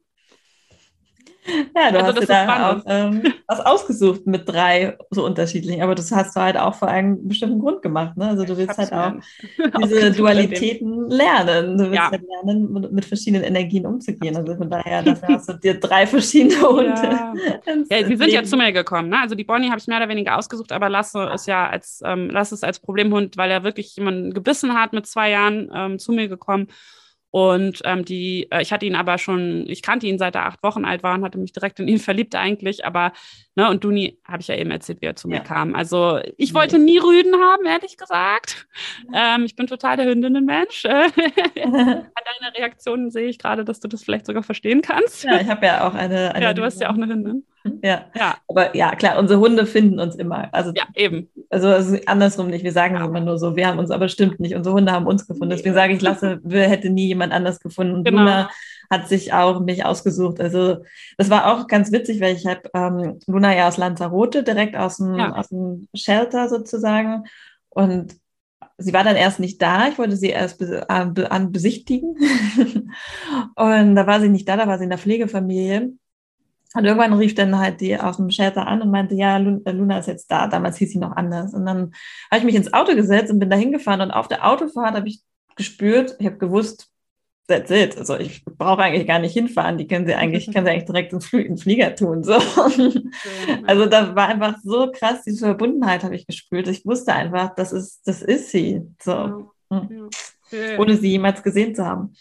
[1.75, 5.95] Ja, du also hast dir da auch ähm, was ausgesucht mit drei so unterschiedlichen, aber
[5.95, 8.15] das hast du halt auch vor einem bestimmten Grund gemacht.
[8.17, 8.27] Ne?
[8.27, 9.13] Also du willst halt auch
[9.81, 11.77] diese Dualitäten lernen.
[11.77, 12.11] Du willst ja.
[12.11, 14.35] halt lernen, mit verschiedenen Energien umzugehen.
[14.35, 16.93] Also von daher, dafür hast du dir drei verschiedene Hunde.
[16.93, 17.33] Ja,
[17.89, 19.09] ja die sind ja zu mir gekommen.
[19.09, 19.19] Ne?
[19.19, 22.29] Also die Bonnie habe ich mehr oder weniger ausgesucht, aber Lasse ist ja als, ähm,
[22.29, 26.11] Lasse ist als Problemhund, weil er wirklich jemanden gebissen hat mit zwei Jahren ähm, zu
[26.11, 26.67] mir gekommen.
[27.31, 30.61] Und ähm, die, äh, ich hatte ihn aber schon, ich kannte ihn seit er acht
[30.63, 32.85] Wochen alt war und hatte mich direkt in ihn verliebt eigentlich.
[32.85, 33.13] Aber,
[33.55, 35.37] ne, und Duni habe ich ja eben erzählt, wie er zu ja.
[35.37, 35.73] mir kam.
[35.73, 38.67] Also ich wollte nie Rüden haben, ehrlich gesagt.
[39.13, 40.85] Ähm, ich bin total der Hündinnenmensch.
[40.85, 45.23] An deiner Reaktion sehe ich gerade, dass du das vielleicht sogar verstehen kannst.
[45.23, 46.43] Ja, ich habe ja auch eine, eine.
[46.43, 47.45] Ja, du hast ja auch eine Hündin.
[47.83, 48.05] Ja.
[48.15, 48.37] ja.
[48.47, 50.49] Aber ja, klar, unsere Hunde finden uns immer.
[50.51, 51.29] Also, ja, eben.
[51.49, 52.63] Also, also andersrum nicht.
[52.63, 53.05] Wir sagen ja.
[53.05, 54.55] immer nur so, wir haben uns aber stimmt nicht.
[54.55, 55.49] Unsere Hunde haben uns gefunden.
[55.51, 57.95] Deswegen sage ich, Lasse wir hätte nie jemand anders gefunden.
[57.95, 58.19] Und genau.
[58.19, 58.49] Luna
[58.89, 60.39] hat sich auch mich ausgesucht.
[60.39, 60.83] Also
[61.17, 64.97] das war auch ganz witzig, weil ich habe ähm, Luna ja aus Lanzarote, direkt aus
[64.97, 65.33] dem, ja.
[65.33, 67.25] aus dem Shelter sozusagen.
[67.69, 68.15] Und
[68.77, 69.87] sie war dann erst nicht da.
[69.87, 72.15] Ich wollte sie erst be äh, besichtigen.
[73.55, 75.93] und da war sie nicht da, da war sie in der Pflegefamilie.
[76.73, 79.99] Und irgendwann rief dann halt die aus dem Shelter an und meinte, ja, äh, Luna
[79.99, 80.47] ist jetzt da.
[80.47, 81.53] Damals hieß sie noch anders.
[81.53, 81.91] Und dann
[82.31, 84.01] habe ich mich ins Auto gesetzt und bin da hingefahren.
[84.01, 85.21] Und auf der Autofahrt habe ich
[85.57, 86.89] gespürt, ich habe gewusst,
[87.47, 87.97] that's it.
[87.97, 89.77] Also ich brauche eigentlich gar nicht hinfahren.
[89.77, 92.23] Die können sie eigentlich, können sie eigentlich direkt Fl Flieger tun.
[92.23, 92.33] So.
[93.67, 96.67] Also da war einfach so krass, diese Verbundenheit habe ich gespürt.
[96.69, 98.81] Ich wusste einfach, das ist, das ist sie.
[99.01, 99.51] So.
[99.69, 99.87] Ja.
[100.51, 100.79] Ja.
[100.79, 102.13] Ohne sie jemals gesehen zu haben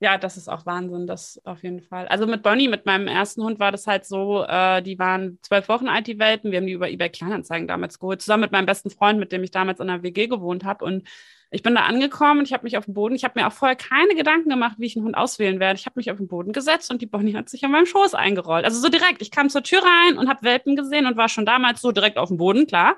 [0.00, 2.08] ja, das ist auch Wahnsinn, das auf jeden Fall.
[2.08, 5.68] Also mit Bonnie, mit meinem ersten Hund, war das halt so, äh, die waren zwölf
[5.68, 6.50] Wochen alt, die Welten.
[6.50, 9.44] Wir haben die über eBay Kleinanzeigen damals geholt, zusammen mit meinem besten Freund, mit dem
[9.44, 10.86] ich damals in einer WG gewohnt habe.
[10.86, 11.06] Und
[11.50, 13.52] ich bin da angekommen und ich habe mich auf den Boden, ich habe mir auch
[13.52, 15.78] vorher keine Gedanken gemacht, wie ich einen Hund auswählen werde.
[15.78, 18.14] Ich habe mich auf den Boden gesetzt und die Bonnie hat sich an meinem Schoß
[18.14, 18.64] eingerollt.
[18.64, 19.20] Also so direkt.
[19.20, 22.16] Ich kam zur Tür rein und habe Welpen gesehen und war schon damals so direkt
[22.16, 22.96] auf dem Boden, klar.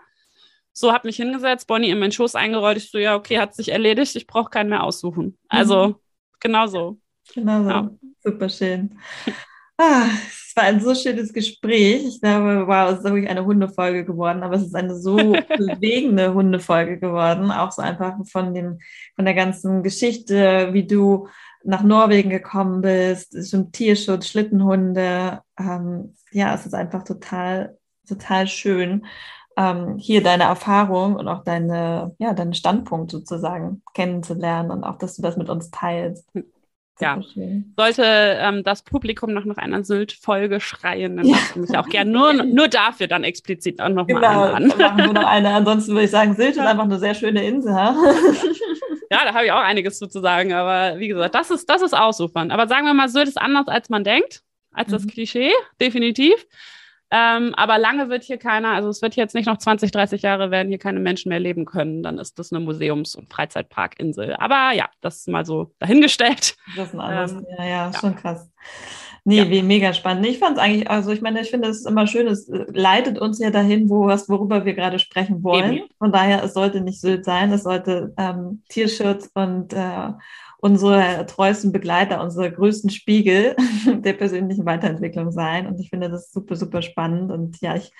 [0.72, 2.78] So, habe mich hingesetzt, Bonnie in meinen Schoß eingerollt.
[2.78, 5.36] Ich so, ja, okay, hat sich erledigt, ich brauche keinen mehr aussuchen.
[5.48, 5.94] Also, mhm.
[6.42, 6.98] Genau so.
[7.34, 7.70] Genau so.
[7.70, 7.90] Ja.
[8.22, 8.98] Super schön.
[9.78, 12.04] Ah, es war ein so schönes Gespräch.
[12.06, 15.16] Ich glaube, wow, es ist wirklich eine Hundefolge geworden, aber es ist eine so
[15.56, 17.50] bewegende Hundefolge geworden.
[17.50, 18.78] Auch so einfach von dem,
[19.16, 21.28] von der ganzen Geschichte, wie du
[21.64, 25.40] nach Norwegen gekommen bist, zum Tierschutz, Schlittenhunde.
[25.58, 29.06] Ähm, ja, es ist einfach total, total schön,
[29.56, 35.16] ähm, hier deine Erfahrung und auch deine, ja, deinen Standpunkt sozusagen kennenzulernen und auch, dass
[35.16, 36.28] du das mit uns teilst.
[37.00, 37.20] Ja,
[37.76, 41.34] sollte ähm, das Publikum noch nach einer Sylt-Folge schreien, dann ja.
[41.34, 44.68] darfst du mich auch gerne nur, nur dafür dann explizit auch nochmal genau, einladen.
[44.78, 45.52] machen wir noch eine.
[45.52, 46.62] Ansonsten würde ich sagen, Sylt ja.
[46.62, 47.72] ist einfach eine sehr schöne Insel.
[49.10, 51.94] ja, da habe ich auch einiges zu sagen, aber wie gesagt, das ist, das ist
[51.96, 52.52] ausufern.
[52.52, 54.92] Aber sagen wir mal, Sylt ist anders, als man denkt, als mhm.
[54.92, 55.50] das Klischee,
[55.80, 56.46] definitiv.
[57.14, 60.50] Ähm, aber lange wird hier keiner, also es wird jetzt nicht noch 20, 30 Jahre
[60.50, 62.02] werden hier keine Menschen mehr leben können.
[62.02, 64.34] Dann ist das eine Museums- und Freizeitparkinsel.
[64.36, 66.56] Aber ja, das ist mal so dahingestellt.
[66.74, 68.50] Das ist ein anderes, ähm, ja, ja, ja, schon krass.
[69.24, 69.50] Nee, ja.
[69.50, 70.26] wie mega spannend.
[70.26, 73.18] Ich fand es eigentlich, also ich meine, ich finde es immer schön, es äh, leitet
[73.18, 75.72] uns ja dahin, wo was, worüber wir gerade sprechen wollen.
[75.74, 75.88] Eben.
[75.98, 80.08] Von daher, es sollte nicht Sylt sein, es sollte ähm, Tierschutz und äh,
[80.64, 83.56] unsere treuesten Begleiter, unsere größten Spiegel
[83.86, 85.66] der persönlichen Weiterentwicklung sein.
[85.66, 87.32] Und ich finde das super, super spannend.
[87.32, 87.90] Und ja, ich,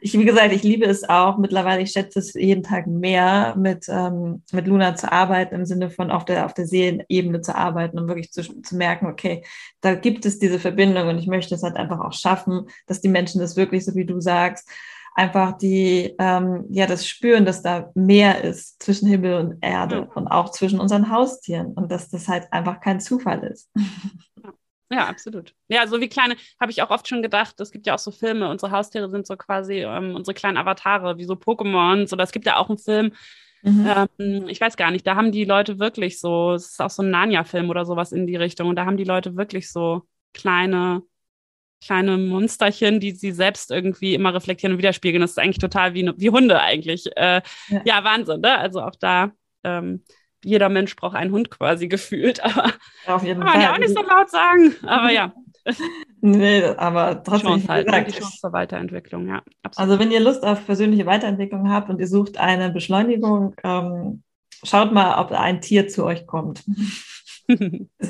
[0.00, 1.82] ich wie gesagt, ich liebe es auch mittlerweile.
[1.82, 6.10] Ich schätze es jeden Tag mehr, mit, ähm, mit Luna zu arbeiten, im Sinne von
[6.10, 9.44] auf der, auf der Seelenebene zu arbeiten und wirklich zu, zu merken, okay,
[9.80, 13.08] da gibt es diese Verbindung und ich möchte es halt einfach auch schaffen, dass die
[13.08, 14.68] Menschen das wirklich, so wie du sagst,
[15.14, 20.12] einfach die, ähm, ja, das spüren, dass da mehr ist zwischen Himmel und Erde ja.
[20.14, 23.70] und auch zwischen unseren Haustieren und dass das halt einfach kein Zufall ist.
[24.92, 25.54] Ja, absolut.
[25.68, 28.10] Ja, so wie kleine, habe ich auch oft schon gedacht, es gibt ja auch so
[28.10, 32.12] Filme, unsere Haustiere sind so quasi ähm, unsere kleinen Avatare, wie so Pokémon.
[32.12, 33.12] Oder es gibt ja auch einen Film,
[33.62, 33.88] mhm.
[34.18, 37.04] ähm, ich weiß gar nicht, da haben die Leute wirklich so, es ist auch so
[37.04, 40.02] ein Narnia-Film oder sowas in die Richtung, und da haben die Leute wirklich so
[40.32, 41.02] kleine
[41.84, 45.20] kleine Monsterchen, die sie selbst irgendwie immer reflektieren und widerspiegeln.
[45.20, 47.08] Das ist eigentlich total wie, wie Hunde eigentlich.
[47.16, 47.80] Äh, ja.
[47.84, 48.04] ja.
[48.04, 48.58] Wahnsinn, ne?
[48.58, 49.32] Also auch da,
[49.64, 50.04] ähm,
[50.44, 52.72] jeder Mensch braucht einen Hund quasi gefühlt, aber
[53.06, 54.74] ja, auf jeden kann man ja auch nicht so laut sagen.
[54.86, 55.32] Aber ja.
[56.20, 57.50] nee, aber trotzdem.
[57.50, 59.42] Chance halt, gesagt, die Chance zur Weiterentwicklung, ja.
[59.62, 59.90] Absolut.
[59.90, 64.22] Also wenn ihr Lust auf persönliche Weiterentwicklung habt und ihr sucht eine Beschleunigung, ähm,
[64.64, 66.64] schaut mal, ob ein Tier zu euch kommt.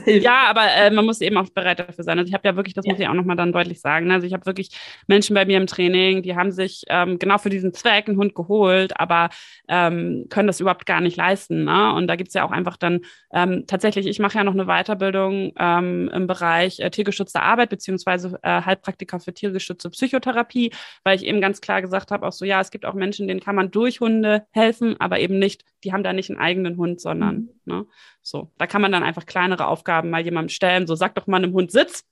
[0.06, 2.18] ja, aber äh, man muss eben auch bereit dafür sein.
[2.18, 2.92] Also ich habe ja wirklich, das ja.
[2.92, 4.06] muss ich auch nochmal dann deutlich sagen.
[4.06, 4.14] Ne?
[4.14, 4.70] Also ich habe wirklich
[5.06, 8.34] Menschen bei mir im Training, die haben sich ähm, genau für diesen Zweck einen Hund
[8.34, 9.30] geholt, aber
[9.68, 11.64] ähm, können das überhaupt gar nicht leisten.
[11.64, 11.94] Ne?
[11.94, 13.00] Und da gibt es ja auch einfach dann
[13.32, 18.38] ähm, tatsächlich, ich mache ja noch eine Weiterbildung ähm, im Bereich äh, tiergeschützte Arbeit beziehungsweise
[18.42, 20.72] äh, Heilpraktiker für tiergeschützte Psychotherapie,
[21.04, 23.40] weil ich eben ganz klar gesagt habe, auch so, ja, es gibt auch Menschen, denen
[23.40, 27.00] kann man durch Hunde helfen, aber eben nicht, die haben da nicht einen eigenen Hund,
[27.00, 27.48] sondern mhm.
[27.64, 27.86] ne?
[28.22, 30.86] So, da kann man dann einfach kleinere Aufgaben mal jemandem stellen.
[30.86, 32.04] So, sag doch mal einem Hund Sitz.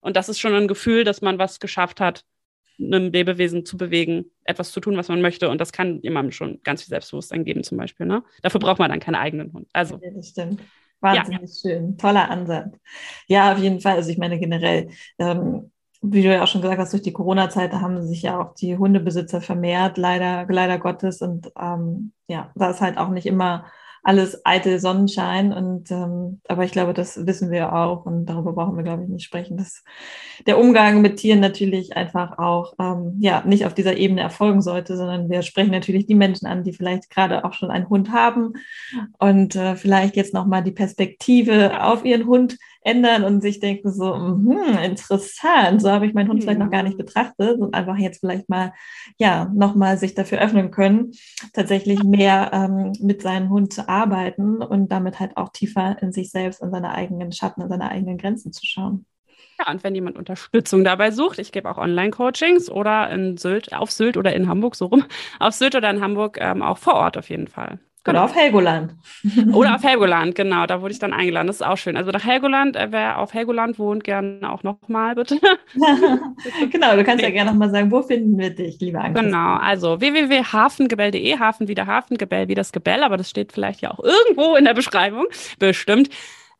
[0.00, 2.24] Und das ist schon ein Gefühl, dass man was geschafft hat,
[2.78, 5.48] einem Lebewesen zu bewegen, etwas zu tun, was man möchte.
[5.48, 8.06] Und das kann jemandem schon ganz viel Selbstbewusstsein geben, zum Beispiel.
[8.06, 8.22] Ne?
[8.42, 9.68] Dafür braucht man dann keinen eigenen Hund.
[9.72, 10.62] Also, ja, das stimmt.
[11.00, 11.70] Wahnsinnig ja.
[11.70, 11.98] schön.
[11.98, 12.74] Toller Ansatz.
[13.26, 13.96] Ja, auf jeden Fall.
[13.96, 14.88] Also ich meine generell,
[15.18, 15.70] ähm,
[16.02, 18.76] wie du ja auch schon gesagt hast, durch die Corona-Zeit haben sich ja auch die
[18.76, 21.20] Hundebesitzer vermehrt, leider, leider Gottes.
[21.20, 23.66] Und ähm, ja, da ist halt auch nicht immer
[24.02, 25.52] alles eitel Sonnenschein.
[25.52, 29.08] Und ähm, aber ich glaube, das wissen wir auch und darüber brauchen wir, glaube ich,
[29.08, 29.82] nicht sprechen, dass
[30.46, 34.96] der Umgang mit Tieren natürlich einfach auch ähm, ja nicht auf dieser Ebene erfolgen sollte,
[34.96, 38.52] sondern wir sprechen natürlich die Menschen an, die vielleicht gerade auch schon einen Hund haben
[39.18, 42.56] und äh, vielleicht jetzt nochmal die Perspektive auf ihren Hund
[42.86, 46.82] ändern und sich denken so, hm, interessant, so habe ich meinen Hund vielleicht noch gar
[46.82, 48.72] nicht betrachtet und einfach jetzt vielleicht mal,
[49.18, 51.12] ja, nochmal sich dafür öffnen können,
[51.52, 56.30] tatsächlich mehr ähm, mit seinem Hund zu arbeiten und damit halt auch tiefer in sich
[56.30, 59.04] selbst und seine eigenen Schatten und seine eigenen Grenzen zu schauen.
[59.58, 63.90] Ja, und wenn jemand Unterstützung dabei sucht, ich gebe auch Online-Coachings oder in Sylt, auf
[63.90, 65.04] Sylt oder in Hamburg, so rum,
[65.38, 67.78] auf Sylt oder in Hamburg ähm, auch vor Ort auf jeden Fall.
[68.06, 68.94] Oder auf Helgoland.
[69.52, 70.66] Oder auf Helgoland, genau.
[70.66, 71.46] Da wurde ich dann eingeladen.
[71.46, 71.96] Das ist auch schön.
[71.96, 75.38] Also nach Helgoland, äh, wer auf Helgoland wohnt, gerne auch nochmal, bitte.
[76.70, 79.20] genau, du kannst ja gerne nochmal sagen, wo finden wir dich, liebe Angst?
[79.20, 83.80] Genau, also www.hafengebell.de, Hafen wie der Hafen, Gebell wie das Gebell, aber das steht vielleicht
[83.80, 85.26] ja auch irgendwo in der Beschreibung,
[85.58, 86.10] bestimmt.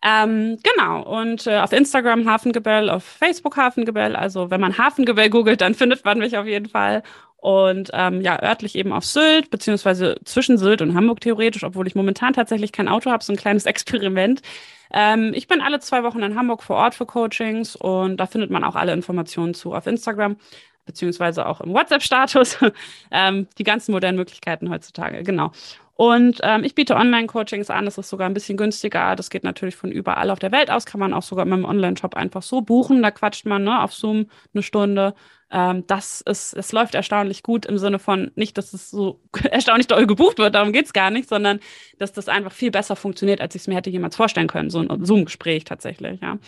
[0.03, 4.15] Ähm, genau, und äh, auf Instagram Hafengebell, auf Facebook Hafengebell.
[4.15, 7.03] Also wenn man Hafengebell googelt, dann findet man mich auf jeden Fall.
[7.47, 11.95] Und ähm, ja, örtlich eben auf Sylt, beziehungsweise zwischen Sylt und Hamburg theoretisch, obwohl ich
[11.95, 14.43] momentan tatsächlich kein Auto habe, so ein kleines Experiment.
[14.91, 18.51] Ähm, ich bin alle zwei Wochen in Hamburg vor Ort für Coachings und da findet
[18.51, 20.39] man auch alle Informationen zu auf Instagram
[20.87, 22.59] beziehungsweise auch im WhatsApp-Status.
[23.13, 25.53] ähm, die ganzen modernen Möglichkeiten heutzutage, genau.
[25.97, 29.17] Und ähm, ich biete Online-Coachings an, das ist sogar ein bisschen günstiger.
[29.17, 31.65] Das geht natürlich von überall auf der Welt aus, kann man auch sogar in meinem
[31.65, 33.03] Online-Shop einfach so buchen.
[33.03, 35.15] Da quatscht man ne, auf Zoom eine Stunde.
[35.51, 39.21] Ähm, das ist, es läuft erstaunlich gut im Sinne von nicht, dass es so
[39.51, 41.61] erstaunlich doll gebucht wird, darum geht's gar nicht, sondern
[41.99, 44.81] dass das einfach viel besser funktioniert, als ich es mir hätte jemals vorstellen können, so
[44.81, 46.39] ein Zoom-Gespräch tatsächlich, ja.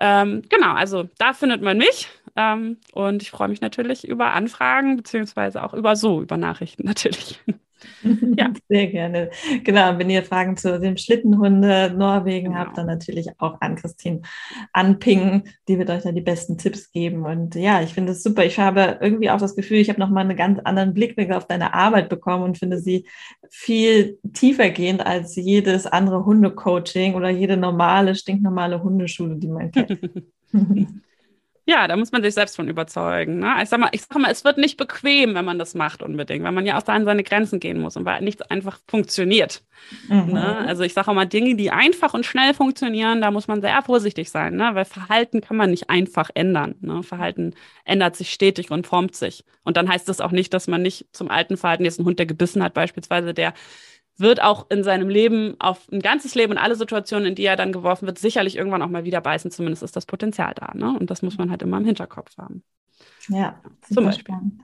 [0.00, 2.08] Ähm, genau, also da findet man mich.
[2.36, 7.40] Ähm, und ich freue mich natürlich über Anfragen, beziehungsweise auch über so, über Nachrichten natürlich.
[8.36, 8.52] Ja.
[8.68, 9.30] Sehr gerne.
[9.64, 12.58] Genau, wenn ihr Fragen zu dem Schlittenhunde Norwegen genau.
[12.58, 14.22] habt, dann natürlich auch an Christine
[14.72, 15.44] anpingen.
[15.68, 17.24] Die wird euch da die besten Tipps geben.
[17.24, 18.44] Und ja, ich finde es super.
[18.44, 21.74] Ich habe irgendwie auch das Gefühl, ich habe nochmal einen ganz anderen Blickwinkel auf deine
[21.74, 23.06] Arbeit bekommen und finde sie
[23.50, 29.98] viel tiefer gehend als jedes andere Hundecoaching oder jede normale, stinknormale Hundeschule, die man kennt.
[31.68, 33.40] Ja, da muss man sich selbst von überzeugen.
[33.40, 33.56] Ne?
[33.62, 36.42] Ich sag mal, ich sag mal, es wird nicht bequem, wenn man das macht unbedingt,
[36.42, 39.62] weil man ja auch da an seine Grenzen gehen muss und weil nichts einfach funktioniert.
[40.08, 40.32] Mhm.
[40.32, 40.56] Ne?
[40.66, 43.82] Also ich sage auch mal, Dinge, die einfach und schnell funktionieren, da muss man sehr
[43.82, 44.70] vorsichtig sein, ne?
[44.72, 46.76] weil Verhalten kann man nicht einfach ändern.
[46.80, 47.02] Ne?
[47.02, 47.52] Verhalten
[47.84, 49.44] ändert sich stetig und formt sich.
[49.62, 52.18] Und dann heißt das auch nicht, dass man nicht zum alten Verhalten jetzt einen Hund,
[52.18, 53.52] der gebissen hat, beispielsweise, der
[54.18, 57.56] wird auch in seinem Leben auf ein ganzes Leben und alle Situationen, in die er
[57.56, 59.50] dann geworfen wird, sicherlich irgendwann auch mal wieder beißen.
[59.50, 60.72] Zumindest ist das Potenzial da.
[60.74, 60.96] Ne?
[60.98, 62.62] Und das muss man halt immer im Hinterkopf haben.
[63.28, 63.60] Ja,
[63.92, 64.34] zum Beispiel.
[64.34, 64.62] Spannend.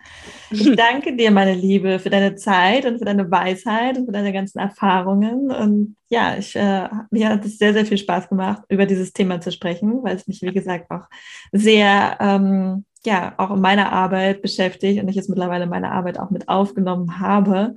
[0.50, 4.32] Ich danke dir, meine Liebe, für deine Zeit und für deine Weisheit und für deine
[4.32, 5.50] ganzen Erfahrungen.
[5.50, 9.40] Und ja, ich, äh, mir hat es sehr, sehr viel Spaß gemacht, über dieses Thema
[9.40, 11.08] zu sprechen, weil es mich, wie gesagt, auch
[11.52, 16.30] sehr, ähm, ja, auch in meiner Arbeit beschäftigt und ich jetzt mittlerweile meine Arbeit auch
[16.30, 17.74] mit aufgenommen habe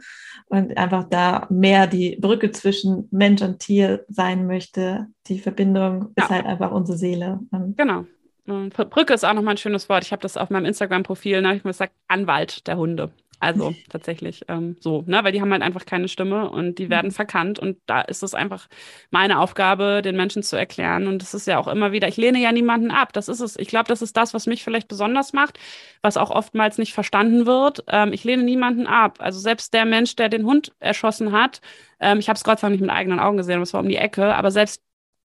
[0.48, 5.08] und einfach da mehr die Brücke zwischen Mensch und Tier sein möchte.
[5.28, 6.24] Die Verbindung ja.
[6.24, 7.40] ist halt einfach unsere Seele.
[7.52, 8.06] Und genau.
[8.46, 10.06] Brücke ist auch nochmal ein schönes Wort.
[10.06, 13.12] Ich habe das auf meinem Instagram-Profil, ne, ich mir gesagt, Anwalt der Hunde.
[13.40, 15.24] Also tatsächlich ähm, so, ne?
[15.24, 17.14] weil die haben halt einfach keine Stimme und die werden mhm.
[17.14, 17.60] verkannt.
[17.60, 18.68] Und da ist es einfach
[19.12, 21.08] meine Aufgabe, den Menschen zu erklären.
[21.08, 23.14] Und das ist ja auch immer wieder, ich lehne ja niemanden ab.
[23.14, 23.56] Das ist es.
[23.58, 25.60] Ich glaube, das ist das, was mich vielleicht besonders macht,
[26.02, 27.84] was auch oftmals nicht verstanden wird.
[27.88, 29.18] Ähm, ich lehne niemanden ab.
[29.20, 31.62] Also selbst der Mensch, der den Hund erschossen hat,
[32.00, 33.90] ähm, ich habe es Gott sei Dank nicht mit eigenen Augen gesehen, es war um
[33.90, 34.82] die Ecke, aber selbst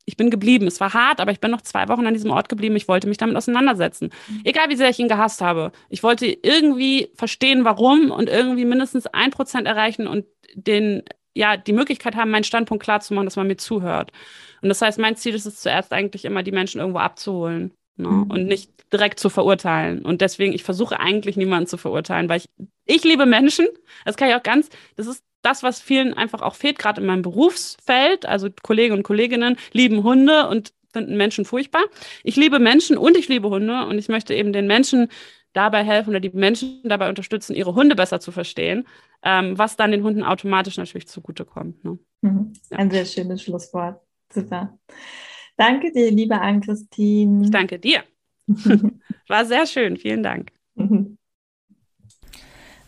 [0.07, 0.67] ich bin geblieben.
[0.67, 2.77] Es war hart, aber ich bin noch zwei Wochen an diesem Ort geblieben.
[2.77, 4.11] Ich wollte mich damit auseinandersetzen.
[4.29, 4.41] Mhm.
[4.45, 5.73] Egal wie sehr ich ihn gehasst habe.
[5.91, 11.03] Ich wollte irgendwie verstehen, warum und irgendwie mindestens ein Prozent erreichen und den,
[11.35, 14.13] ja, die Möglichkeit haben, meinen Standpunkt klar zu machen, dass man mir zuhört.
[14.63, 17.73] Und das heißt, mein Ziel ist es zuerst eigentlich immer, die Menschen irgendwo abzuholen.
[17.97, 18.09] Ne?
[18.09, 18.31] Mhm.
[18.31, 20.05] Und nicht direkt zu verurteilen.
[20.05, 22.47] Und deswegen, ich versuche eigentlich niemanden zu verurteilen, weil ich,
[22.85, 23.67] ich liebe Menschen.
[24.05, 27.07] Das kann ich auch ganz, das ist das, was vielen einfach auch fehlt, gerade in
[27.07, 28.27] meinem Berufsfeld.
[28.27, 31.85] Also Kollegen und Kolleginnen lieben Hunde und finden Menschen furchtbar.
[32.23, 35.09] Ich liebe Menschen und ich liebe Hunde und ich möchte eben den Menschen
[35.53, 38.87] dabei helfen oder die Menschen dabei unterstützen, ihre Hunde besser zu verstehen,
[39.23, 41.83] ähm, was dann den Hunden automatisch natürlich zugutekommt.
[41.85, 41.99] Ne?
[42.21, 42.53] Mhm.
[42.71, 44.01] Ein sehr schönes Schlusswort.
[44.33, 44.79] Super.
[45.57, 47.45] Danke dir, liebe Ann-Christine.
[47.45, 48.03] Ich danke dir.
[49.29, 49.97] War sehr schön.
[49.97, 50.53] Vielen Dank.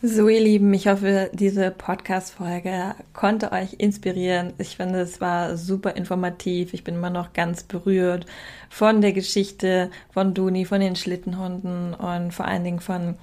[0.01, 4.53] So, ihr Lieben, ich hoffe, diese Podcast-Folge konnte euch inspirieren.
[4.59, 6.73] Ich finde, es war super informativ.
[6.73, 8.25] Ich bin immer noch ganz berührt
[8.71, 13.17] von der Geschichte von Duni, von den Schlittenhunden und vor allen Dingen von,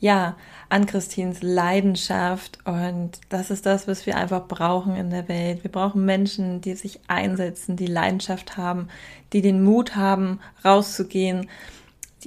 [0.00, 0.34] ja,
[0.68, 2.58] Ann-Christins Leidenschaft.
[2.64, 5.62] Und das ist das, was wir einfach brauchen in der Welt.
[5.62, 8.88] Wir brauchen Menschen, die sich einsetzen, die Leidenschaft haben,
[9.32, 11.46] die den Mut haben, rauszugehen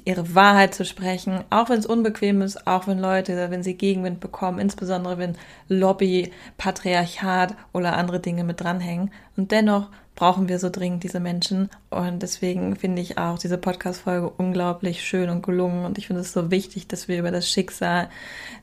[0.04, 4.20] ihre Wahrheit zu sprechen, auch wenn es unbequem ist, auch wenn Leute, wenn sie Gegenwind
[4.20, 5.36] bekommen, insbesondere wenn
[5.68, 9.10] Lobby, Patriarchat oder andere Dinge mit dranhängen.
[9.36, 9.88] Und dennoch
[10.20, 11.70] brauchen wir so dringend diese Menschen.
[11.88, 15.86] Und deswegen finde ich auch diese Podcast-Folge unglaublich schön und gelungen.
[15.86, 18.10] Und ich finde es so wichtig, dass wir über das Schicksal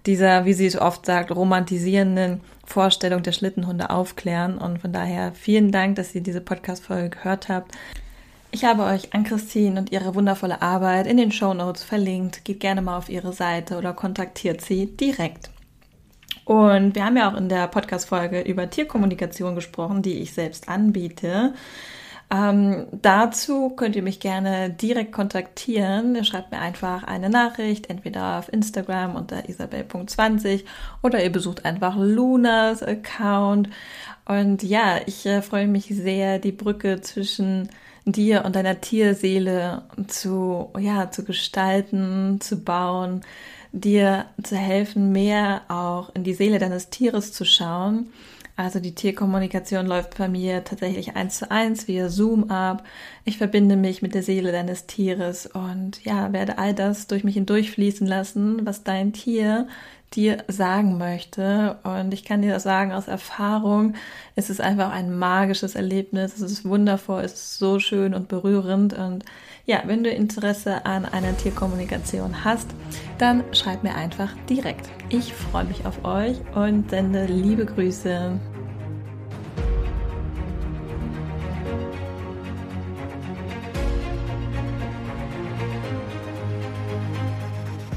[0.05, 4.59] dieser, wie sie es oft sagt, romantisierenden Vorstellung der Schlittenhunde aufklären.
[4.59, 7.71] Und von daher vielen Dank, dass ihr diese Podcast-Folge gehört habt.
[8.57, 12.43] Ich habe euch an Christine und ihre wundervolle Arbeit in den Show Notes verlinkt.
[12.43, 15.51] Geht gerne mal auf ihre Seite oder kontaktiert sie direkt.
[16.43, 21.53] Und wir haben ja auch in der Podcast-Folge über Tierkommunikation gesprochen, die ich selbst anbiete.
[22.31, 26.15] Ähm, dazu könnt ihr mich gerne direkt kontaktieren.
[26.15, 30.63] Ihr schreibt mir einfach eine Nachricht, entweder auf Instagram unter isabel.20
[31.03, 33.69] oder ihr besucht einfach Lunas Account.
[34.25, 37.69] Und ja, ich äh, freue mich sehr, die Brücke zwischen
[38.11, 43.21] dir und deiner Tierseele zu, ja, zu gestalten, zu bauen,
[43.71, 48.07] dir zu helfen, mehr auch in die Seele deines Tieres zu schauen.
[48.55, 52.83] Also die Tierkommunikation läuft bei mir tatsächlich eins zu eins via Zoom ab.
[53.23, 57.35] Ich verbinde mich mit der Seele deines Tieres und ja, werde all das durch mich
[57.35, 59.67] hindurchfließen lassen, was dein Tier
[60.13, 61.77] dir sagen möchte.
[61.83, 63.93] Und ich kann dir das sagen aus Erfahrung.
[64.35, 66.35] Es ist einfach ein magisches Erlebnis.
[66.35, 67.23] Es ist wundervoll.
[67.23, 68.93] Es ist so schön und berührend.
[68.93, 69.25] Und
[69.65, 72.69] ja, wenn du Interesse an einer Tierkommunikation hast,
[73.17, 74.89] dann schreib mir einfach direkt.
[75.09, 78.39] Ich freue mich auf euch und sende liebe Grüße.